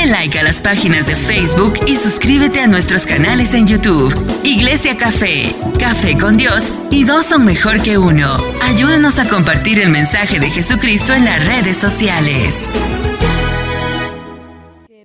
[0.00, 4.14] Dale like a las páginas de Facebook y suscríbete a nuestros canales en YouTube.
[4.44, 8.36] Iglesia Café, Café con Dios y dos son mejor que uno.
[8.62, 12.70] Ayúdanos a compartir el mensaje de Jesucristo en las redes sociales.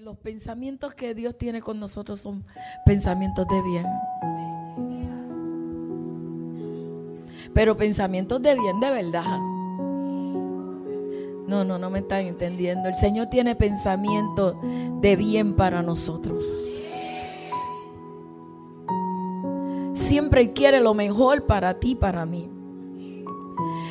[0.01, 2.45] los pensamientos que Dios tiene con nosotros son
[2.85, 3.85] pensamientos de bien.
[7.53, 9.54] Pero pensamientos de bien de verdad.
[11.47, 12.89] No, no, no me están entendiendo.
[12.89, 14.59] El Señor tiene pensamiento
[15.01, 16.43] de bien para nosotros.
[19.93, 22.49] Siempre quiere lo mejor para ti, para mí.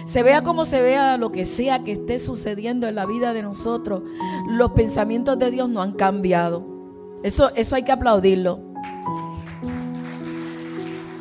[0.04, 3.42] Se vea como se vea lo que sea que esté sucediendo en la vida de
[3.42, 4.02] nosotros,
[4.48, 6.64] los pensamientos de Dios no han cambiado.
[7.22, 8.60] Eso, eso hay que aplaudirlo.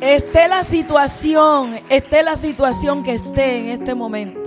[0.00, 4.43] Esté la situación, esté la situación que esté en este momento.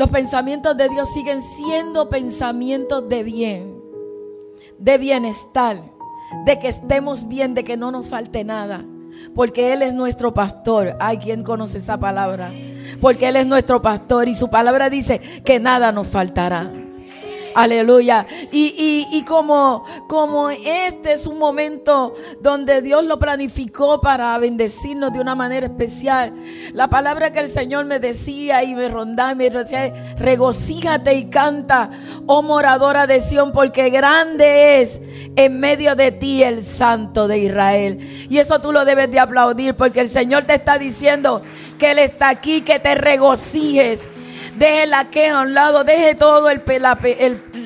[0.00, 3.82] Los pensamientos de Dios siguen siendo pensamientos de bien,
[4.78, 5.82] de bienestar,
[6.46, 8.82] de que estemos bien, de que no nos falte nada.
[9.34, 10.96] Porque Él es nuestro pastor.
[11.00, 12.50] Hay quien conoce esa palabra.
[13.02, 16.70] Porque Él es nuestro pastor y su palabra dice que nada nos faltará.
[17.54, 18.26] Aleluya.
[18.52, 25.34] Y, como, como este es un momento donde Dios lo planificó para bendecirnos de una
[25.34, 26.32] manera especial.
[26.72, 31.30] La palabra que el Señor me decía y me rondaba y me decía, regocíjate y
[31.30, 31.90] canta,
[32.26, 35.00] oh moradora de Sión, porque grande es
[35.36, 38.26] en medio de ti el Santo de Israel.
[38.28, 41.42] Y eso tú lo debes de aplaudir porque el Señor te está diciendo
[41.78, 44.02] que Él está aquí, que te regocijes
[44.58, 46.62] Deje la queja a un lado, deje todo el,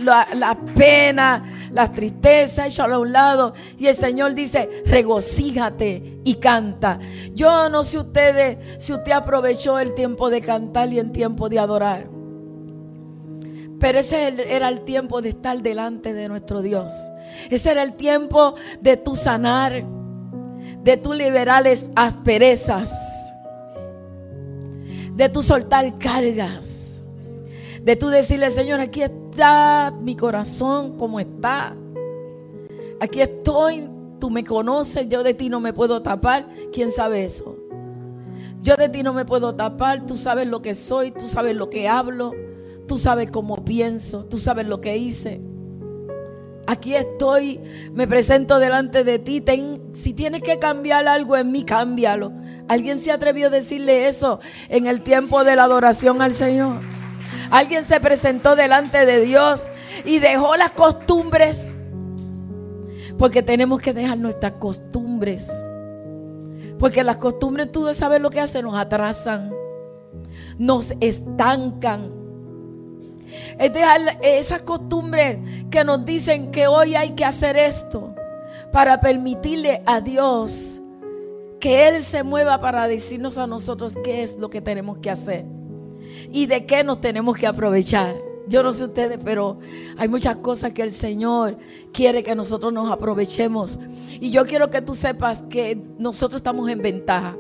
[0.05, 3.55] la, la, pena, la tristeza, échalo a un lado.
[3.79, 6.99] Y el Señor dice, regocíjate y canta.
[7.33, 11.59] Yo no sé ustedes si usted aprovechó el tiempo de cantar y el tiempo de
[11.59, 12.07] adorar.
[13.81, 16.93] Pero ese era el tiempo de estar delante de nuestro Dios.
[17.51, 19.85] Ese era el tiempo de tu sanar,
[20.83, 21.65] de tu liberar
[21.97, 22.93] asperezas,
[25.13, 26.84] de tu soltar cargas
[27.85, 31.77] de tú decirle, Señor, aquí está mi corazón como está.
[32.99, 36.47] Aquí estoy, tú me conoces, yo de ti no me puedo tapar.
[36.73, 37.59] ¿Quién sabe eso?
[38.63, 41.69] Yo de ti no me puedo tapar, tú sabes lo que soy, tú sabes lo
[41.69, 42.33] que hablo,
[42.89, 45.43] tú sabes cómo pienso, tú sabes lo que hice.
[46.67, 47.61] Aquí estoy,
[47.93, 49.45] me presento delante de ti.
[49.93, 52.33] si tienes que cambiar algo en mí, cámbialo.
[52.67, 54.41] ¿Alguien se atrevió a decirle eso
[54.71, 57.04] en el tiempo de la adoración al Señor?
[57.51, 59.65] Alguien se presentó delante de Dios
[60.05, 61.73] y dejó las costumbres.
[63.19, 65.49] Porque tenemos que dejar nuestras costumbres.
[66.79, 69.53] Porque las costumbres, tú sabes lo que hacen, nos atrasan,
[70.59, 72.13] nos estancan.
[73.59, 75.39] Es dejar esas costumbres
[75.71, 78.15] que nos dicen que hoy hay que hacer esto
[78.73, 80.81] para permitirle a Dios
[81.61, 85.47] que Él se mueva para decirnos a nosotros qué es lo que tenemos que hacer
[86.33, 88.17] y de qué nos tenemos que aprovechar.
[88.47, 89.59] Yo no sé ustedes, pero
[89.97, 91.57] hay muchas cosas que el Señor
[91.93, 93.79] quiere que nosotros nos aprovechemos.
[94.21, 97.37] Y yo quiero que tú sepas que nosotros estamos en ventaja.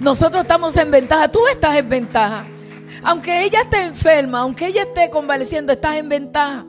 [0.00, 2.44] Nosotros estamos en ventaja, tú estás en ventaja.
[3.04, 6.66] Aunque ella esté enferma, aunque ella esté convaleciendo, estás en ventaja.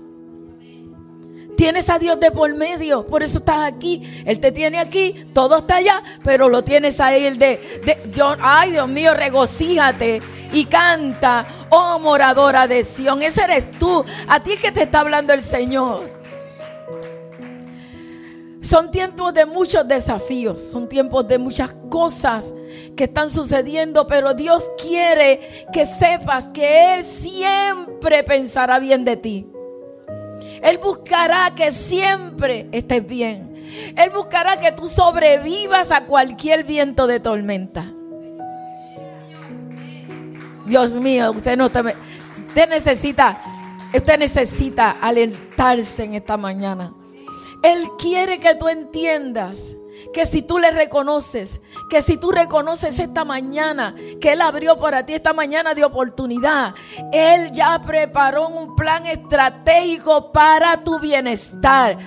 [1.55, 4.23] Tienes a Dios de por medio, por eso estás aquí.
[4.25, 7.59] Él te tiene aquí, todo está allá, pero lo tienes a Él de,
[8.41, 10.21] ay Dios mío, regocíjate
[10.51, 13.21] y canta, oh moradora de Sión.
[13.21, 16.23] Ese eres tú, a ti es que te está hablando el Señor.
[18.61, 22.53] Son tiempos de muchos desafíos, son tiempos de muchas cosas
[22.95, 29.47] que están sucediendo, pero Dios quiere que sepas que Él siempre pensará bien de ti.
[30.63, 33.53] Él buscará que siempre estés bien.
[33.97, 37.85] Él buscará que tú sobrevivas a cualquier viento de tormenta.
[40.66, 43.42] Dios mío, usted no usted necesita,
[43.94, 46.94] usted necesita alentarse en esta mañana.
[47.62, 49.75] Él quiere que tú entiendas
[50.13, 55.06] que si tú le reconoces, que si tú reconoces esta mañana que Él abrió para
[55.06, 56.74] ti esta mañana de oportunidad,
[57.12, 61.98] Él ya preparó un plan estratégico para tu bienestar.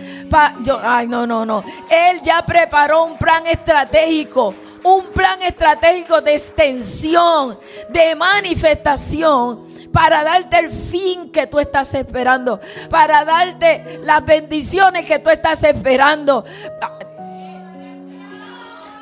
[0.63, 1.65] yo, ay, no, no, no.
[1.91, 4.55] Él ya preparó un plan estratégico
[4.87, 12.61] un plan estratégico de extensión, de manifestación, para darte el fin que tú estás esperando,
[12.89, 16.45] para darte las bendiciones que tú estás esperando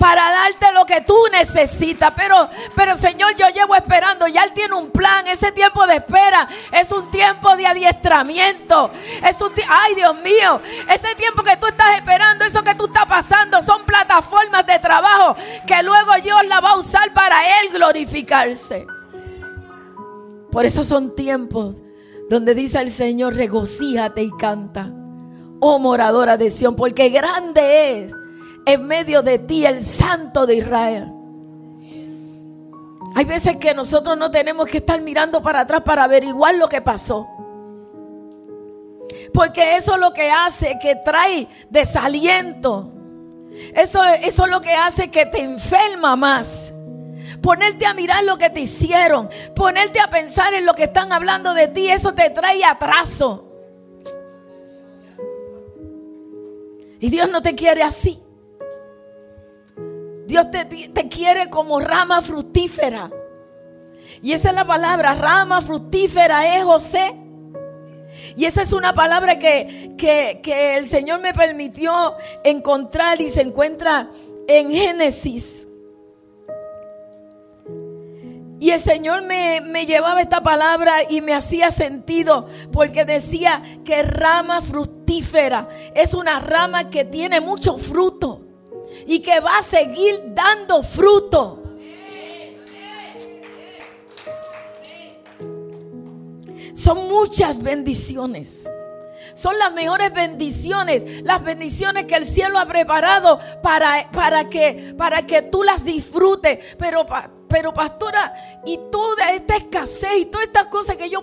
[0.04, 2.12] para darte lo que tú necesitas.
[2.14, 2.46] Pero,
[2.76, 4.26] pero Señor, yo llevo esperando.
[4.26, 5.26] Ya Él tiene un plan.
[5.26, 8.90] Ese tiempo de espera es un tiempo de adiestramiento.
[9.26, 10.60] Es un ay Dios mío,
[10.90, 15.36] ese tiempo que tú estás esperando, eso que tú estás pasando, son plataformas de trabajo
[15.66, 18.86] que luego Dios la va a usar para Él glorificarse.
[20.52, 21.76] Por eso son tiempos
[22.28, 24.92] donde dice el Señor, regocíjate y canta,
[25.60, 28.12] oh moradora de Sión, porque grande es
[28.66, 31.12] en medio de ti el Santo de Israel.
[33.14, 36.80] Hay veces que nosotros no tenemos que estar mirando para atrás para averiguar lo que
[36.80, 37.28] pasó.
[39.32, 42.90] Porque eso es lo que hace que trae desaliento.
[43.74, 46.74] Eso, eso es lo que hace que te enferma más
[47.44, 51.52] ponerte a mirar lo que te hicieron, ponerte a pensar en lo que están hablando
[51.52, 53.44] de ti, eso te trae atraso.
[56.98, 58.23] Y Dios no te quiere así.
[60.26, 63.10] Dios te, te, quiere como rama fructífera.
[64.22, 67.14] Y esa es la palabra, rama fructífera es José.
[68.36, 73.42] Y esa es una palabra que, que, que el Señor me permitió encontrar y se
[73.42, 74.08] encuentra
[74.46, 75.64] en Génesis
[78.64, 84.62] y el Señor me, llevaba esta palabra y me hacía sentido porque decía que rama
[84.62, 88.43] fructífera es una rama que tiene mucho fruto
[89.06, 91.62] y que va a seguir dando fruto.
[96.74, 98.68] Son muchas bendiciones.
[99.34, 105.22] Son las mejores bendiciones, las bendiciones que el cielo ha preparado para, para, que, para
[105.26, 106.58] que tú las disfrutes.
[106.78, 107.04] Pero
[107.54, 108.34] pero pastora,
[108.64, 111.22] y toda esta escasez y todas estas cosas que yo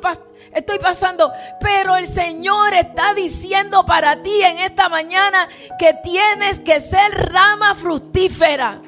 [0.54, 1.30] estoy pasando,
[1.60, 7.75] pero el Señor está diciendo para ti en esta mañana que tienes que ser rama
[7.75, 8.80] fructífera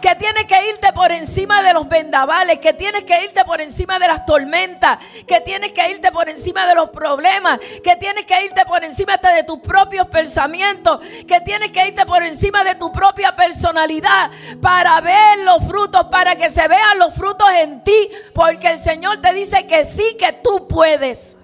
[0.00, 3.98] que tienes que irte por encima de los vendavales, que tienes que irte por encima
[3.98, 8.44] de las tormentas, que tienes que irte por encima de los problemas, que tienes que
[8.44, 12.90] irte por encima de tus propios pensamientos, que tienes que irte por encima de tu
[12.92, 14.30] propia personalidad
[14.60, 19.20] para ver los frutos, para que se vean los frutos en ti, porque el Señor
[19.20, 21.36] te dice que sí, que tú puedes.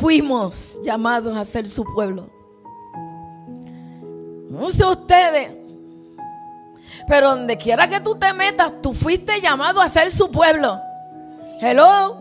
[0.00, 2.30] Fuimos llamados a ser su pueblo.
[4.48, 5.50] No sé ustedes,
[7.06, 10.80] pero donde quiera que tú te metas, tú fuiste llamado a ser su pueblo.
[11.60, 12.20] Hello.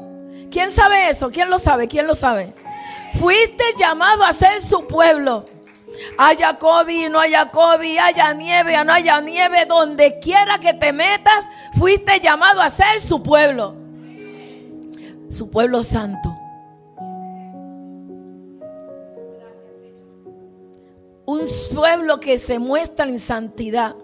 [0.52, 1.32] ¿Quién sabe eso?
[1.32, 1.88] ¿Quién lo sabe?
[1.88, 2.54] ¿Quién lo sabe?
[3.20, 5.46] Fuiste llamado a ser su pueblo.
[6.18, 11.48] Haya COVID, no haya COVID, haya nieve, no haya nieve, donde quiera que te metas,
[11.78, 13.76] fuiste llamado a ser su pueblo.
[15.30, 16.30] Su pueblo santo.
[21.26, 21.42] Un
[21.74, 23.96] pueblo que se muestra en santidad.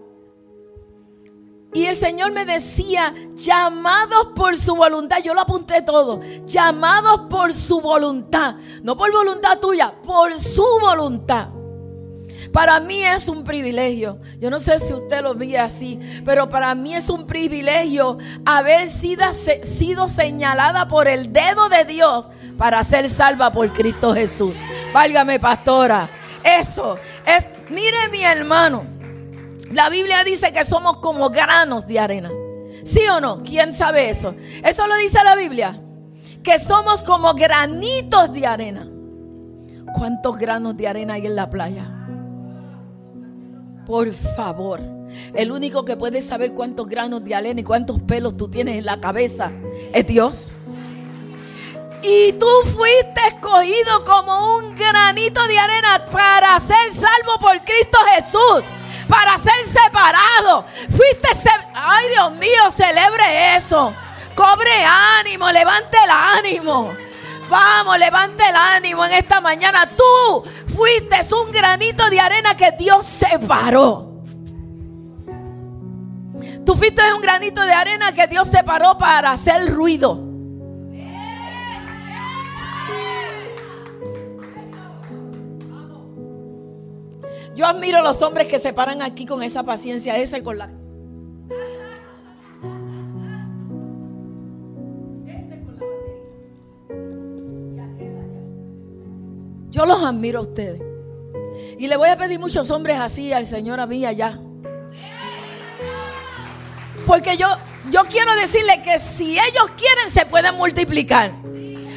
[1.74, 7.54] Y el Señor me decía, llamados por su voluntad, yo lo apunté todo, llamados por
[7.54, 11.50] su voluntad, no por voluntad tuya, por su voluntad.
[12.51, 14.19] Para mí es un privilegio.
[14.39, 18.88] Yo no sé si usted lo ve así, pero para mí es un privilegio haber
[18.88, 24.56] sido, señalada por el dedo de Dios para ser salva por Cristo Jesús.
[24.94, 26.10] Válgame, pastora.
[26.44, 28.98] Eso es, mire mi hermano.
[29.71, 32.31] La Biblia dice que somos como granos de arena.
[32.83, 33.39] ¿Sí o no?
[33.39, 34.33] ¿Quién sabe eso?
[34.63, 35.80] Eso lo dice la Biblia.
[36.44, 38.90] Que somos como granitos de arena.
[39.95, 41.92] ¿Cuántos granos de arena hay en la playa?
[43.85, 44.81] Por favor.
[45.33, 48.85] El único que puede saber cuántos granos de arena y cuántos pelos tú tienes en
[48.85, 49.52] la cabeza
[49.94, 50.52] es Dios.
[52.02, 58.79] Y tú fuiste escogido como un granito de arena para ser salvo por Cristo Jesús
[59.09, 60.66] para ser separado.
[60.89, 61.28] Fuiste,
[61.73, 63.94] ay Dios mío, celebre eso.
[64.35, 64.71] Cobre
[65.19, 66.94] ánimo, levante el ánimo.
[67.49, 69.89] Vamos, levante el ánimo en esta mañana.
[69.97, 70.44] Tú
[70.75, 74.21] fuiste un granito de arena que Dios separó.
[76.63, 80.29] Tú fuiste un granito de arena que Dios separó para hacer ruido.
[87.59, 90.57] Yo admiro a los hombres que se paran aquí con esa paciencia esa y con
[90.57, 90.69] la...
[99.69, 100.81] Yo los admiro a ustedes.
[101.78, 104.39] Y le voy a pedir muchos hombres así al Señor a mí allá.
[107.06, 107.47] Porque yo,
[107.92, 111.33] yo quiero decirle que si ellos quieren se pueden multiplicar.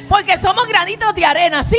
[0.09, 1.77] Porque somos granitos de arena, ¿sí?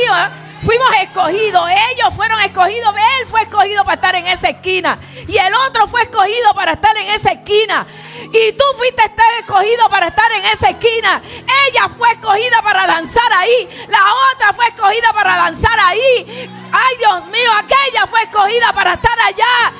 [0.65, 5.53] Fuimos escogidos, ellos fueron escogidos, él fue escogido para estar en esa esquina y el
[5.67, 7.85] otro fue escogido para estar en esa esquina.
[8.31, 9.03] Y tú fuiste
[9.39, 11.21] escogido para estar en esa esquina.
[11.67, 13.69] Ella fue escogida para danzar ahí.
[13.87, 13.99] La
[14.33, 16.49] otra fue escogida para danzar ahí.
[16.71, 19.73] Ay, Dios mío, aquella fue escogida para estar allá.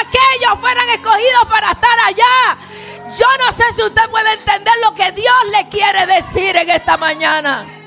[0.00, 2.58] Aquellos fueron escogidos para estar allá.
[3.18, 6.96] Yo no sé si usted puede entender lo que Dios le quiere decir en esta
[6.96, 7.79] mañana.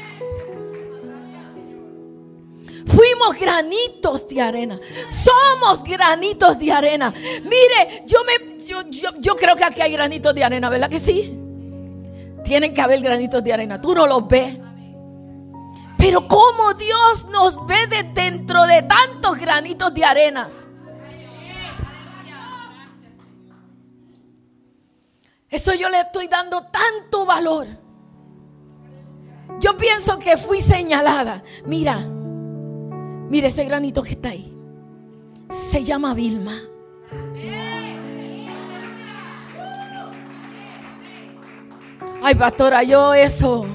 [2.86, 4.80] Fuimos granitos de arena.
[5.10, 7.13] Somos granitos de arena.
[7.44, 8.82] Mire, yo me yo,
[9.20, 11.38] yo, creo que aquí hay granitos de arena, ¿verdad que sí?
[12.44, 13.80] Tienen que haber granitos de arena.
[13.82, 14.58] Tú no los ves.
[15.98, 20.68] Pero cómo Dios nos ve de dentro de tantos granitos de arenas.
[25.50, 27.68] Eso yo le estoy dando tanto valor.
[29.60, 31.44] Yo pienso que fui señalada.
[31.66, 32.00] Mira,
[33.34, 34.56] mira ese granito que está ahí.
[35.50, 36.56] Se llama Vilma.
[42.22, 43.66] Ay, pastora, yo eso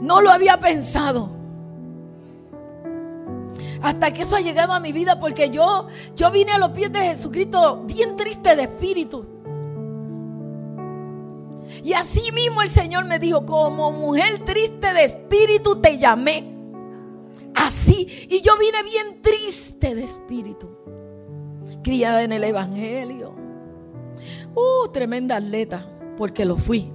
[0.00, 1.30] no lo había pensado.
[3.82, 6.92] Hasta que eso ha llegado a mi vida porque yo yo vine a los pies
[6.92, 9.26] de Jesucristo bien triste de espíritu.
[11.84, 16.57] Y así mismo el Señor me dijo, como mujer triste de espíritu te llamé.
[17.58, 18.26] Así.
[18.30, 20.68] Y yo vine bien triste de espíritu.
[21.82, 23.34] Criada en el Evangelio.
[24.54, 25.86] Uh, tremenda atleta,
[26.16, 26.92] porque lo fui.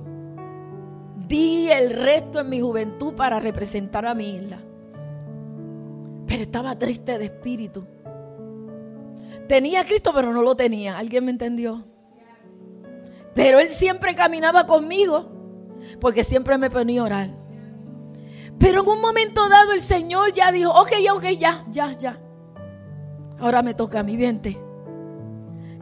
[1.28, 4.60] Di el resto en mi juventud para representar a mi isla.
[6.28, 7.86] Pero estaba triste de espíritu.
[9.48, 10.98] Tenía a Cristo, pero no lo tenía.
[10.98, 11.86] ¿Alguien me entendió?
[13.34, 15.30] Pero él siempre caminaba conmigo
[16.00, 17.43] porque siempre me ponía a orar.
[18.60, 22.20] Pero en un momento dado el Señor ya dijo, ok, ok, ya, ya, ya.
[23.40, 24.58] Ahora me toca a mi viente.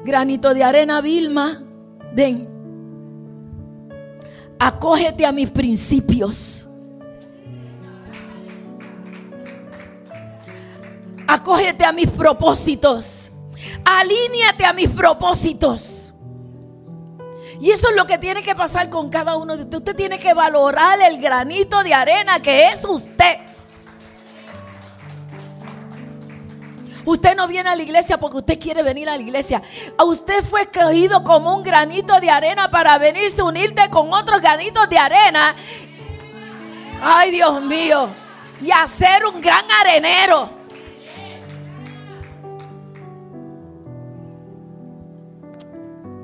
[0.03, 1.63] Granito de arena, Vilma,
[2.13, 2.49] ven.
[4.57, 6.67] Acógete a mis principios.
[11.27, 13.31] Acógete a mis propósitos.
[13.85, 16.00] Alíñate a mis propósitos.
[17.61, 19.81] Y eso es lo que tiene que pasar con cada uno de ustedes.
[19.81, 23.37] Usted tiene que valorar el granito de arena que es usted.
[27.05, 29.61] Usted no viene a la iglesia porque usted quiere venir a la iglesia.
[30.03, 34.89] Usted fue escogido como un granito de arena para venirse a unirte con otros granitos
[34.89, 35.55] de arena.
[36.99, 38.09] Ay, Dios mío.
[38.59, 40.60] Y hacer un gran arenero.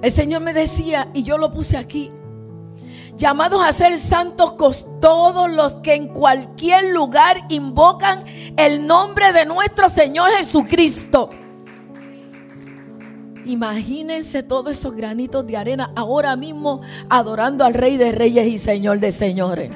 [0.02, 2.12] El Señor me decía, y yo lo puse aquí,
[3.16, 4.56] llamados a ser santos
[5.02, 8.24] todos los que en cualquier lugar invocan
[8.58, 11.32] el nombre de nuestro Señor Jesucristo.
[13.46, 19.00] Imagínense todos esos granitos de arena ahora mismo adorando al Rey de Reyes y Señor
[19.00, 19.72] de Señores.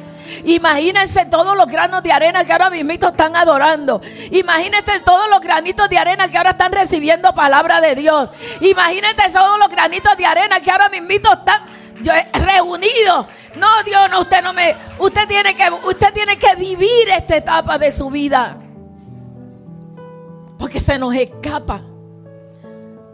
[0.45, 4.01] Imagínense todos los granos de arena que ahora mismo están adorando.
[4.31, 8.29] Imagínense todos los granitos de arena que ahora están recibiendo palabra de Dios.
[8.59, 11.61] Imagínense todos los granitos de arena que ahora mismo están
[12.33, 13.25] reunidos.
[13.55, 14.75] No, Dios, no, usted no me.
[14.99, 18.57] Usted tiene que, usted tiene que vivir esta etapa de su vida.
[20.57, 21.81] Porque se nos escapa.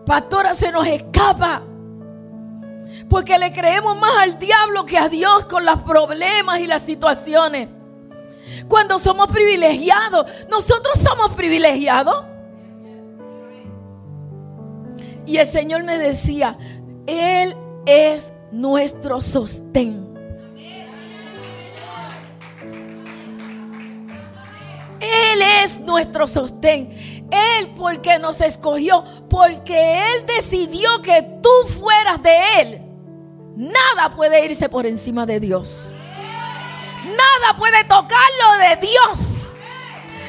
[0.06, 1.64] Pastora, se nos escapa.
[3.10, 7.72] Porque le creemos más al diablo que a Dios con los problemas y las situaciones.
[8.68, 12.26] Cuando somos privilegiados, nosotros somos privilegiados.
[15.26, 16.58] Y el Señor me decía,
[17.06, 20.08] Él es nuestro sostén.
[25.00, 27.17] Él es nuestro sostén.
[27.32, 32.82] Él porque nos escogió, porque Él decidió que tú fueras de Él.
[33.56, 35.94] Nada puede irse por encima de Dios.
[37.06, 39.50] Nada puede tocarlo de Dios.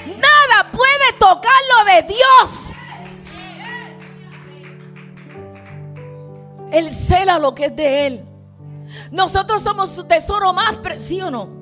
[0.07, 2.75] Nada puede tocarlo de Dios.
[6.73, 8.25] Él cela lo que es de Él.
[9.11, 11.59] Nosotros somos su tesoro más preciado, no?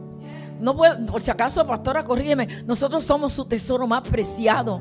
[0.61, 2.47] No por si acaso, pastora, corrígeme.
[2.65, 4.81] Nosotros somos su tesoro más preciado.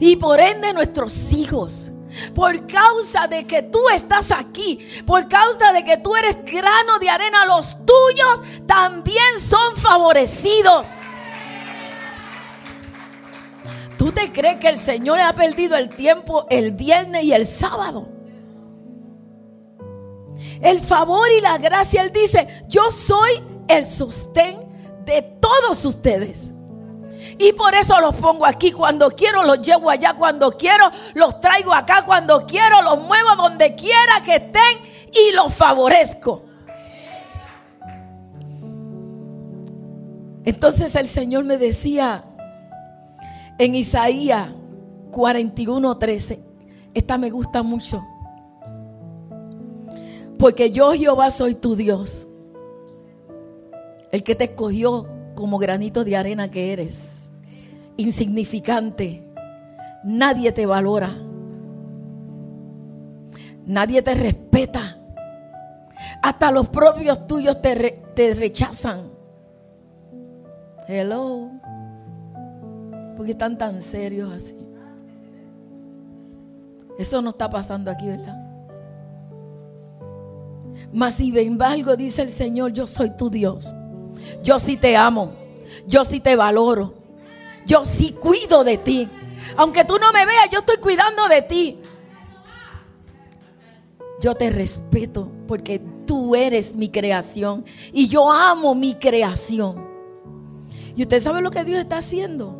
[0.00, 1.92] Y por ende nuestros hijos
[2.34, 7.08] por causa de que tú estás aquí, por causa de que tú eres grano de
[7.08, 10.88] arena, los tuyos también son favorecidos.
[13.96, 18.08] ¿Tú te crees que el Señor ha perdido el tiempo el viernes y el sábado?
[20.60, 24.58] El favor y la gracia, Él dice, yo soy el sostén
[25.04, 26.51] de todos ustedes.
[27.38, 28.72] Y por eso los pongo aquí.
[28.72, 30.14] Cuando quiero los llevo allá.
[30.14, 32.04] Cuando quiero los traigo acá.
[32.04, 34.78] Cuando quiero los muevo donde quiera que estén
[35.12, 36.44] y los favorezco.
[40.44, 42.24] Entonces el Señor me decía
[43.58, 44.48] en Isaías
[45.12, 46.40] 41:13,
[46.94, 48.04] esta me gusta mucho.
[50.38, 52.26] Porque yo Jehová soy tu Dios,
[54.10, 57.21] el que te escogió como granito de arena que eres,
[57.96, 59.26] insignificante.
[60.04, 61.10] Nadie te valora.
[63.66, 64.98] Nadie te respeta.
[66.22, 69.10] Hasta los propios tuyos te, te rechazan.
[70.88, 71.50] Hello.
[73.16, 74.56] Porque están tan serios así.
[76.98, 78.38] Eso no está pasando aquí, ¿verdad?
[80.92, 83.74] Mas sin embargo, dice el Señor, yo soy tu Dios.
[84.42, 85.32] Yo sí te amo.
[85.86, 87.01] Yo sí te valoro.
[87.66, 89.08] Yo sí cuido de ti.
[89.56, 91.78] Aunque tú no me veas, yo estoy cuidando de ti.
[94.20, 99.90] Yo te respeto porque tú eres mi creación y yo amo mi creación.
[100.94, 102.58] Y usted sabe lo que Dios está haciendo.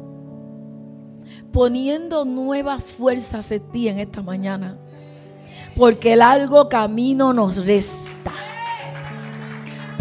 [1.53, 4.79] Poniendo nuevas fuerzas en ti en esta mañana.
[5.77, 8.33] Porque el largo camino nos resta.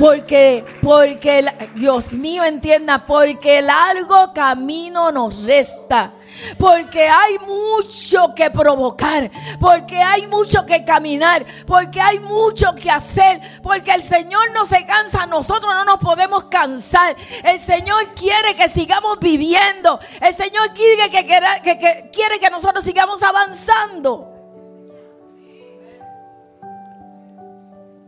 [0.01, 6.13] Porque, porque, Dios mío, entienda, porque el largo camino nos resta.
[6.58, 9.29] Porque hay mucho que provocar,
[9.60, 14.84] porque hay mucho que caminar, porque hay mucho que hacer, porque el Señor no se
[14.88, 17.15] cansa, nosotros no nos podemos cansar.
[17.43, 21.27] El Señor quiere que sigamos viviendo, el Señor quiere que,
[21.62, 24.29] que quiere que nosotros sigamos avanzando.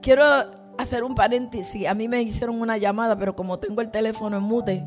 [0.01, 1.87] Quiero hacer un paréntesis.
[1.87, 4.83] A mí me hicieron una llamada, pero como tengo el teléfono en mute,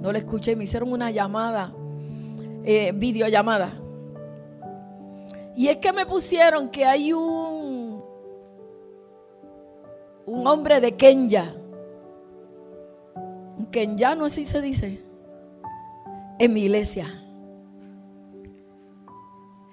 [0.00, 0.56] no le escuché.
[0.56, 1.72] Me hicieron una llamada,
[2.64, 3.72] eh, videollamada.
[5.56, 8.02] Y es que me pusieron que hay un,
[10.26, 11.54] un hombre de Kenya.
[13.70, 15.04] Kenya, no así se dice.
[16.38, 17.06] En mi iglesia.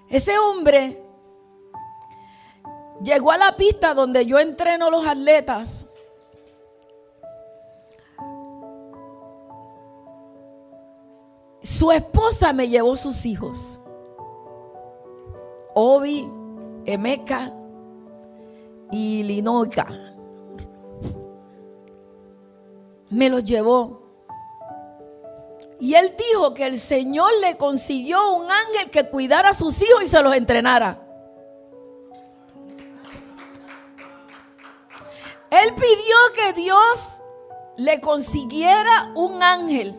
[0.09, 1.00] Ese hombre
[3.03, 5.85] Llegó a la pista donde yo entreno los atletas.
[11.61, 13.79] Su esposa me llevó sus hijos.
[15.73, 16.29] Obi,
[16.85, 17.51] Emeka
[18.91, 19.87] y Linoca.
[23.09, 24.01] Me los llevó.
[25.79, 30.03] Y él dijo que el Señor le consiguió un ángel que cuidara a sus hijos
[30.03, 31.10] y se los entrenara.
[35.51, 37.21] Él pidió que Dios
[37.77, 39.97] le consiguiera un ángel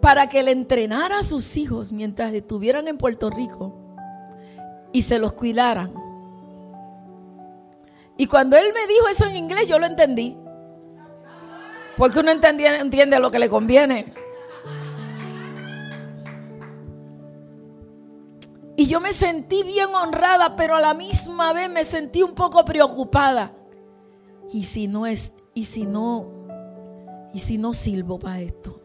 [0.00, 3.74] para que le entrenara a sus hijos mientras estuvieran en Puerto Rico
[4.92, 5.92] y se los cuidaran.
[8.16, 10.36] Y cuando él me dijo eso en inglés, yo lo entendí.
[11.98, 14.14] Porque uno entiende lo que le conviene.
[18.76, 22.62] Y yo me sentí bien honrada, pero a la misma vez me sentí un poco
[22.64, 23.52] preocupada.
[24.52, 26.26] Y si no es, y si no,
[27.32, 28.80] y si no sirvo para esto.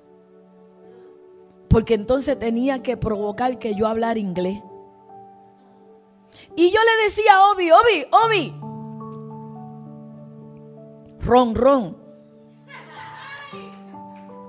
[1.67, 4.61] Porque entonces tenía que provocar que yo hablara inglés.
[6.55, 8.55] Y yo le decía a Obi, Obi, Obi.
[11.19, 11.97] Ron, ron.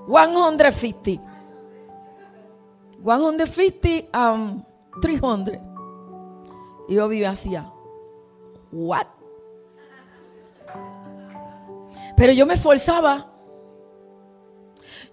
[0.07, 1.21] 150.
[3.03, 4.63] 150 um,
[5.01, 5.55] 300.
[6.87, 7.71] Y yo hacía,
[8.71, 9.07] what?
[12.15, 13.31] Pero yo me esforzaba.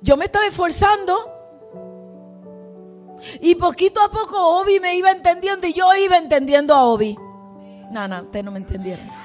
[0.01, 1.16] Yo me estaba esforzando.
[3.40, 7.16] Y poquito a poco Obi me iba entendiendo y yo iba entendiendo a Obi.
[7.90, 9.20] No, no, ustedes no me entendieron.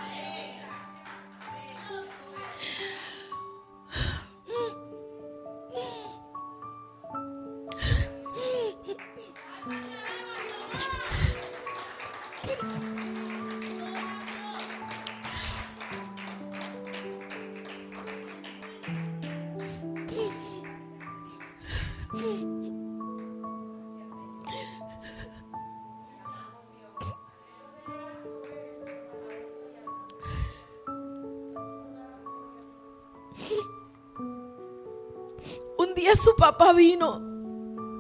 [36.58, 37.22] papá vino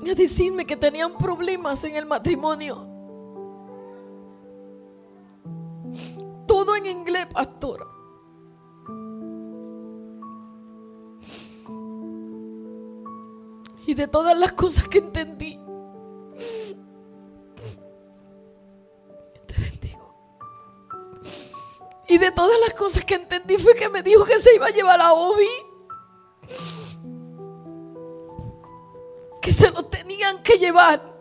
[0.01, 2.87] a decirme que tenían problemas en el matrimonio.
[6.47, 7.87] Todo en inglés, pastor.
[13.87, 15.59] Y de todas las cosas que entendí,
[19.45, 20.15] te bendigo.
[22.07, 24.71] Y de todas las cosas que entendí fue que me dijo que se iba a
[24.71, 25.64] llevar a Obi.
[29.65, 31.15] Se lo tenían que llevar.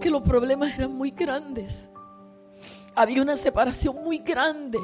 [0.00, 1.88] que los problemas eran muy grandes.
[2.94, 4.78] Había una separación muy grande.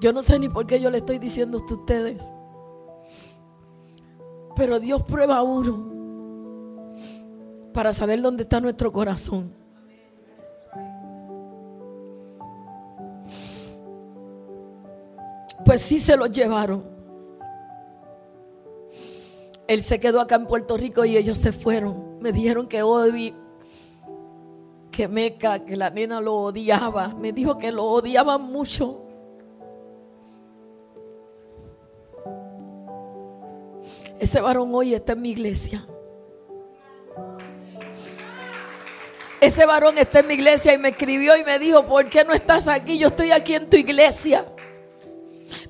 [0.00, 2.22] Yo no sé ni por qué yo le estoy diciendo esto a ustedes.
[4.54, 7.02] Pero Dios prueba uno
[7.72, 9.65] para saber dónde está nuestro corazón.
[15.66, 16.84] Pues sí se lo llevaron.
[19.66, 22.20] Él se quedó acá en Puerto Rico y ellos se fueron.
[22.20, 23.34] Me dijeron que Obi,
[24.92, 27.08] que Meca, que la nena lo odiaba.
[27.08, 29.02] Me dijo que lo odiaban mucho.
[34.20, 35.84] Ese varón hoy está en mi iglesia.
[39.40, 42.32] Ese varón está en mi iglesia y me escribió y me dijo, ¿por qué no
[42.32, 42.98] estás aquí?
[42.98, 44.46] Yo estoy aquí en tu iglesia.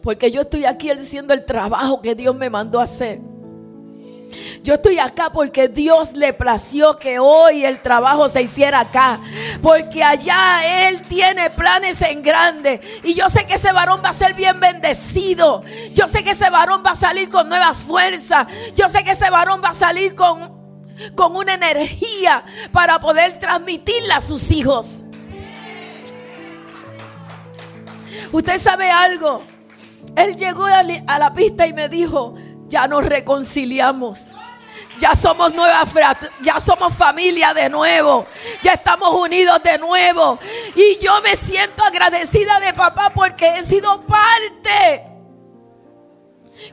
[0.07, 3.19] Porque yo estoy aquí haciendo el trabajo que Dios me mandó a hacer.
[4.63, 9.19] Yo estoy acá porque Dios le plació que hoy el trabajo se hiciera acá.
[9.61, 12.81] Porque allá Él tiene planes en grande.
[13.03, 15.65] Y yo sé que ese varón va a ser bien bendecido.
[15.93, 18.47] Yo sé que ese varón va a salir con nueva fuerza.
[18.77, 20.53] Yo sé que ese varón va a salir con,
[21.17, 25.03] con una energía para poder transmitirla a sus hijos.
[28.31, 29.56] Usted sabe algo.
[30.17, 32.35] Él llegó a la pista y me dijo,
[32.67, 34.21] ya nos reconciliamos.
[34.99, 35.85] Ya somos nueva,
[36.43, 38.27] ya somos familia de nuevo.
[38.63, 40.39] Ya estamos unidos de nuevo.
[40.75, 45.07] Y yo me siento agradecida de papá porque he sido parte.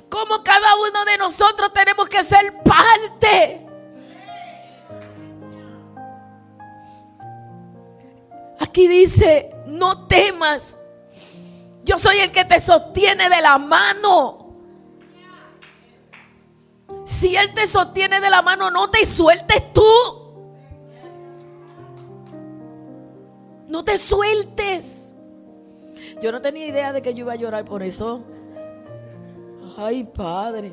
[0.09, 3.67] Como cada uno de nosotros tenemos que ser parte.
[8.59, 10.79] Aquí dice, no temas.
[11.83, 14.53] Yo soy el que te sostiene de la mano.
[17.05, 19.83] Si Él te sostiene de la mano, no te sueltes tú.
[23.67, 25.15] No te sueltes.
[26.21, 28.23] Yo no tenía idea de que yo iba a llorar por eso.
[29.77, 30.71] Ay, Padre.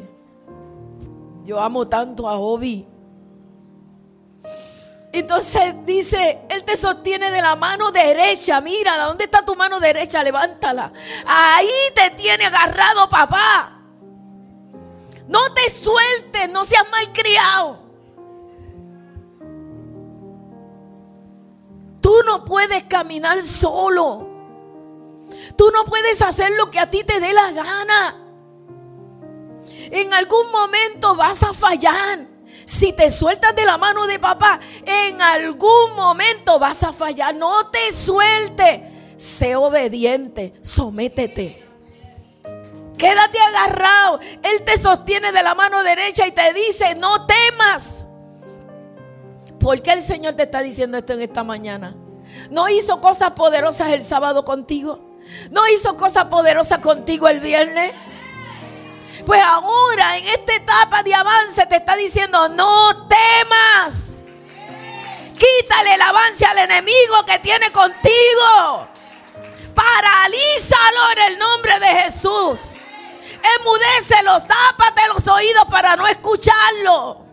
[1.44, 2.87] Yo amo tanto a Obi.
[5.12, 8.61] Entonces dice, Él te sostiene de la mano derecha.
[8.61, 10.23] Mira, ¿dónde está tu mano derecha?
[10.23, 10.92] Levántala.
[11.27, 13.81] Ahí te tiene agarrado, papá.
[15.27, 17.81] No te sueltes, no seas malcriado.
[22.01, 24.29] Tú no puedes caminar solo.
[25.57, 28.16] Tú no puedes hacer lo que a ti te dé la gana.
[29.90, 32.30] En algún momento vas a fallar.
[32.70, 37.35] Si te sueltas de la mano de papá, en algún momento vas a fallar.
[37.35, 38.83] No te sueltes.
[39.16, 40.54] Sé obediente.
[40.62, 41.66] Sométete.
[42.96, 44.20] Quédate agarrado.
[44.20, 48.06] Él te sostiene de la mano derecha y te dice, no temas.
[49.59, 51.96] ¿Por qué el Señor te está diciendo esto en esta mañana?
[52.52, 55.18] ¿No hizo cosas poderosas el sábado contigo?
[55.50, 57.90] ¿No hizo cosas poderosas contigo el viernes?
[59.24, 64.22] Pues ahora en esta etapa de avance te está diciendo, no temas.
[65.38, 68.88] Quítale el avance al enemigo que tiene contigo.
[69.74, 72.61] Paralízalo en el nombre de Jesús.
[73.59, 77.24] Enmudécelos, tápate los oídos para no escucharlo.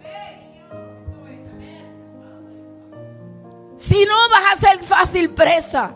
[3.76, 5.96] Si no, vas a ser fácil presa.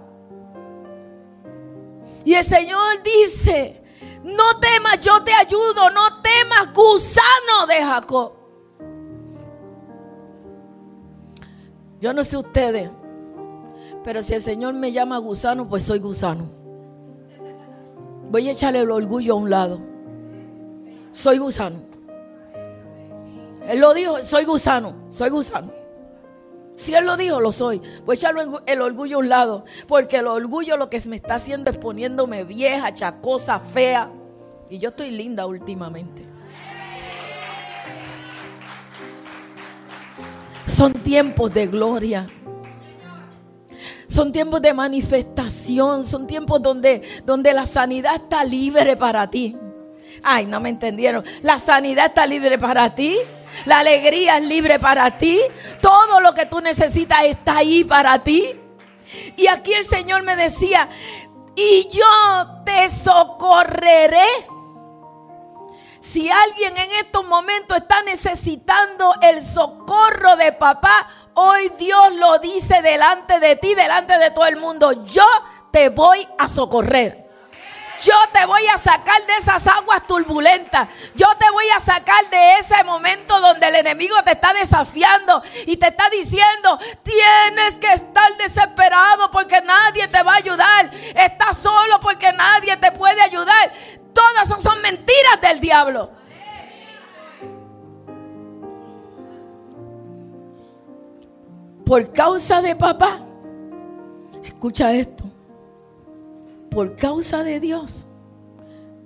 [2.24, 3.81] Y el Señor dice,
[4.24, 8.34] no temas, yo te ayudo, no temas, gusano de Jacob.
[12.00, 12.90] Yo no sé ustedes,
[14.04, 16.50] pero si el Señor me llama gusano, pues soy gusano.
[18.30, 19.92] Voy a echarle el orgullo a un lado
[21.12, 21.78] soy gusano.
[23.68, 25.72] Él lo dijo, soy gusano, soy gusano.
[26.82, 27.80] Si Él lo dijo, lo soy.
[28.08, 29.66] Pues echarlo el orgullo a un lado.
[29.88, 34.10] Porque el orgullo lo que me está haciendo es poniéndome vieja, chacosa, fea.
[34.68, 36.26] Y yo estoy linda últimamente.
[40.66, 42.28] Son tiempos de gloria.
[44.08, 46.04] Son tiempos de manifestación.
[46.04, 49.56] Son tiempos donde, donde la sanidad está libre para ti.
[50.24, 51.24] Ay, no me entendieron.
[51.44, 53.18] La sanidad está libre para ti.
[53.66, 55.40] La alegría es libre para ti.
[55.82, 58.56] Todo lo que tú necesitas está ahí para ti.
[59.36, 60.90] Y aquí el Señor me decía,
[61.56, 64.28] y yo te socorreré.
[66.00, 72.82] Si alguien en estos momentos está necesitando el socorro de papá, hoy Dios lo dice
[72.82, 75.06] delante de ti, delante de todo el mundo.
[75.06, 75.28] Yo
[75.72, 77.30] te voy a socorrer.
[78.02, 80.88] Yo te voy a sacar de esas aguas turbulentas.
[81.16, 85.78] Yo te voy a sacar de ese momento donde el enemigo te está desafiando y
[85.78, 90.90] te está diciendo, tienes que estar desesperado porque nadie te va a ayudar.
[91.16, 93.72] Estás solo porque nadie te puede ayudar.
[94.14, 96.10] Todas son, son mentiras del diablo.
[101.86, 103.20] Por causa de papá,
[104.44, 105.31] escucha esto
[106.72, 108.08] por causa de Dios,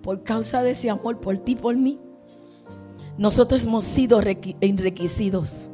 [0.04, 1.99] por causa de ese amor por ti, por mí,
[3.17, 4.21] nosotros hemos sido
[4.62, 5.71] enriquecidos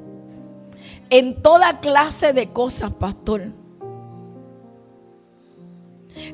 [1.09, 3.51] en toda clase de cosas, pastor.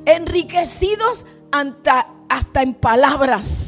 [0.06, 3.67] Enriquecidos hasta, hasta en palabras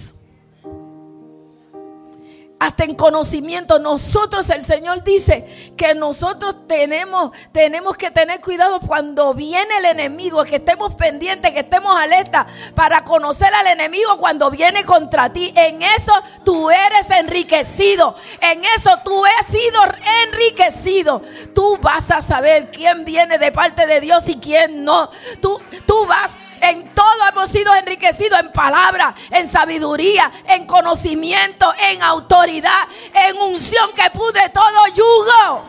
[2.59, 3.79] hasta en conocimiento.
[3.79, 10.43] Nosotros, el Señor dice que nosotros tenemos, tenemos que tener cuidado cuando viene el enemigo,
[10.43, 12.45] que estemos pendientes, que estemos alerta
[12.75, 15.53] para conocer al enemigo cuando viene contra ti.
[15.55, 18.15] En eso tú eres enriquecido.
[18.41, 19.81] En eso tú has sido
[20.27, 21.21] enriquecido.
[21.55, 25.09] Tú vas a saber quién viene de parte de Dios y quién no.
[25.41, 32.01] Tú, tú vas en todo hemos sido enriquecidos en palabra, en sabiduría, en conocimiento, en
[32.01, 35.63] autoridad, en unción que pudre todo yugo.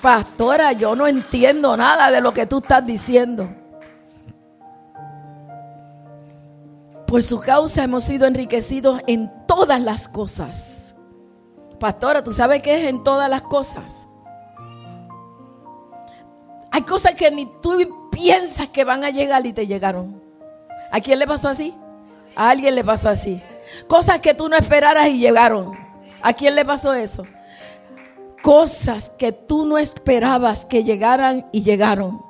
[0.00, 3.48] Pastora, yo no entiendo nada de lo que tú estás diciendo.
[7.06, 10.96] Por su causa hemos sido enriquecidos en todas las cosas.
[11.78, 14.08] Pastora, ¿tú sabes qué es en todas las cosas?
[16.72, 20.22] Hay cosas que ni tú piensas que van a llegar y te llegaron.
[20.90, 21.74] ¿A quién le pasó así?
[22.34, 23.42] A alguien le pasó así.
[23.88, 25.72] Cosas que tú no esperaras y llegaron.
[26.22, 27.24] ¿A quién le pasó eso?
[28.42, 32.22] Cosas que tú no esperabas que llegaran y llegaron.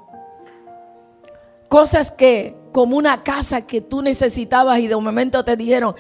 [1.69, 5.95] Cosas que, como una casa que tú necesitabas y de un momento te dijeron,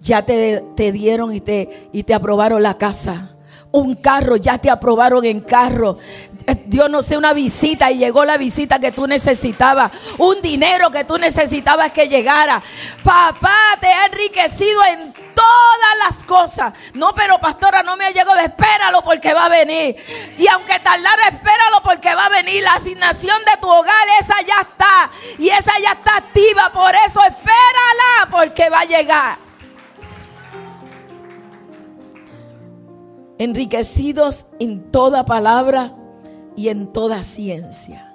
[0.00, 3.36] ya te, te dieron y te, y te aprobaron la casa
[3.72, 5.98] un carro, ya te aprobaron en carro.
[6.66, 9.90] Dios no sé, una visita y llegó la visita que tú necesitabas.
[10.18, 12.62] Un dinero que tú necesitabas que llegara.
[13.02, 16.72] Papá te ha enriquecido en todas las cosas.
[16.94, 18.38] No, pero pastora, no me ha llegado.
[18.38, 19.96] Espéralo porque va a venir.
[20.38, 22.62] Y aunque tardara, espéralo porque va a venir.
[22.62, 25.10] La asignación de tu hogar, esa ya está.
[25.38, 26.70] Y esa ya está activa.
[26.72, 29.46] Por eso espérala porque va a llegar.
[33.38, 35.94] enriquecidos en toda palabra
[36.56, 38.12] y en toda ciencia.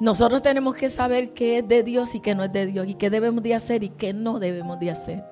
[0.00, 2.94] Nosotros tenemos que saber qué es de Dios y qué no es de Dios, y
[2.94, 5.24] qué debemos de hacer y qué no debemos de hacer.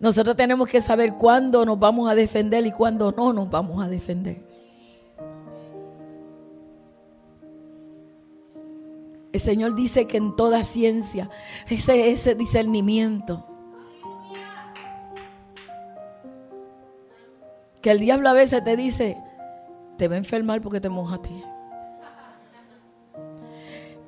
[0.00, 3.88] Nosotros tenemos que saber cuándo nos vamos a defender y cuándo no nos vamos a
[3.88, 4.42] defender.
[9.32, 11.30] El Señor dice que en toda ciencia,
[11.70, 13.46] ese, ese discernimiento,
[17.82, 19.18] Que el diablo a veces te dice,
[19.98, 21.30] te va a enfermar porque te mojaste.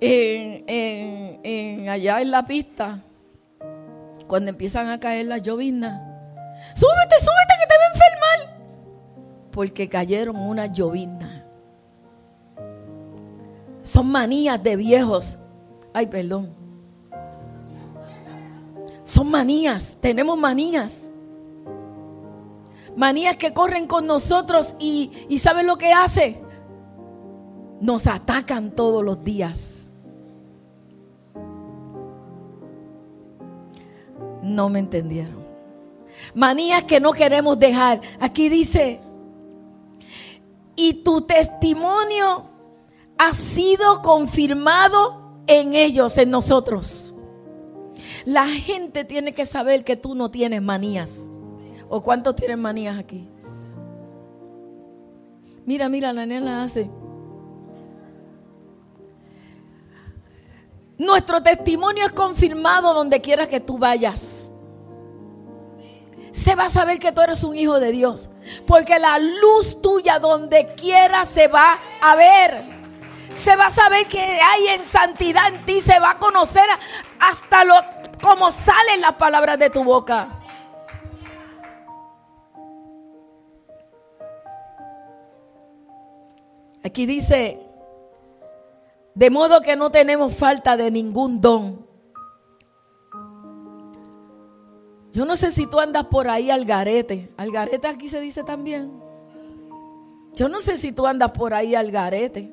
[0.00, 3.00] En, allá en la pista,
[4.28, 6.00] cuando empiezan a caer las llovinas,
[6.74, 8.60] súbete, súbete que te va a enfermar.
[9.50, 11.42] Porque cayeron unas llovinas.
[13.82, 15.38] Son manías de viejos.
[15.92, 16.54] Ay, perdón.
[19.02, 21.10] Son manías, tenemos manías.
[22.96, 26.40] Manías que corren con nosotros y, y ¿saben lo que hace?
[27.80, 29.90] Nos atacan todos los días.
[34.42, 35.44] No me entendieron.
[36.34, 38.00] Manías que no queremos dejar.
[38.20, 39.00] Aquí dice,
[40.76, 42.44] y tu testimonio
[43.18, 47.14] ha sido confirmado en ellos, en nosotros.
[48.24, 51.28] La gente tiene que saber que tú no tienes manías.
[51.88, 53.28] ¿O cuántos tienen manías aquí?
[55.66, 56.90] Mira, mira, la nena hace.
[60.98, 64.52] Nuestro testimonio es confirmado donde quiera que tú vayas.
[66.30, 68.28] Se va a saber que tú eres un hijo de Dios.
[68.66, 72.64] Porque la luz tuya donde quiera se va a ver.
[73.32, 75.80] Se va a saber que hay en santidad en ti.
[75.80, 76.64] Se va a conocer
[77.20, 77.74] hasta lo
[78.22, 80.40] como salen las palabras de tu boca.
[86.84, 87.58] Aquí dice,
[89.14, 91.86] de modo que no tenemos falta de ningún don.
[95.12, 97.32] Yo no sé si tú andas por ahí al garete.
[97.36, 98.92] Al garete aquí se dice también.
[100.34, 102.52] Yo no sé si tú andas por ahí al garete.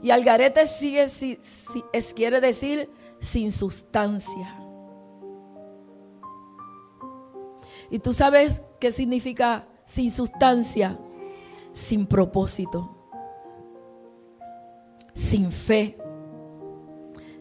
[0.00, 4.58] Y al garete es, quiere decir sin sustancia.
[7.90, 10.98] Y tú sabes qué significa sin sustancia,
[11.72, 12.96] sin propósito,
[15.14, 15.98] sin fe,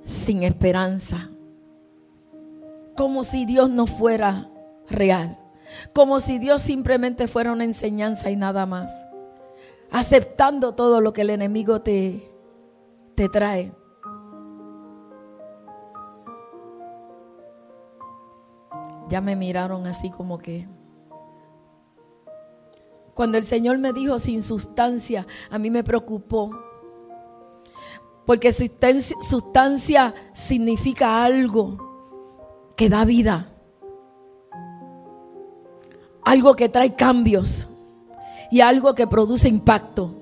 [0.04, 1.30] sin esperanza.
[2.96, 4.50] Como si Dios no fuera
[4.90, 5.40] real,
[5.94, 9.08] como si Dios simplemente fuera una enseñanza y nada más,
[9.92, 12.32] aceptando todo lo que el enemigo te,
[13.16, 13.74] te trae.
[19.10, 20.68] Ya me miraron así como que...
[23.14, 26.52] Cuando el Señor me dijo sin sustancia, a mí me preocupó.
[28.26, 33.50] Porque sustancia significa algo que da vida.
[36.24, 37.68] Algo que trae cambios
[38.52, 40.16] y algo que produce impacto.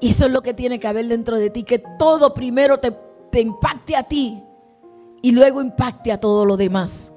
[0.00, 2.96] Y eso es lo que tiene que haber dentro de ti, que todo primero te,
[3.30, 4.42] te impacte a ti
[5.20, 7.12] y luego impacte a todo lo demás.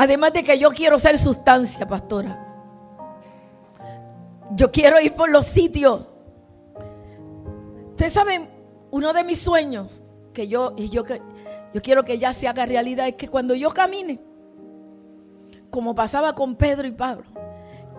[0.00, 2.38] Además de que yo quiero ser sustancia, pastora.
[4.52, 6.06] Yo quiero ir por los sitios.
[7.90, 8.48] Ustedes saben,
[8.92, 10.00] uno de mis sueños,
[10.32, 11.02] que yo, y yo,
[11.74, 14.20] yo quiero que ya se haga realidad, es que cuando yo camine,
[15.68, 17.24] como pasaba con Pedro y Pablo,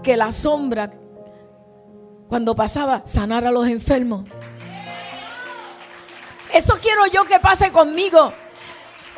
[0.01, 0.89] que la sombra,
[2.29, 4.23] cuando pasaba, sanara a los enfermos.
[6.53, 8.31] Eso quiero yo que pase conmigo.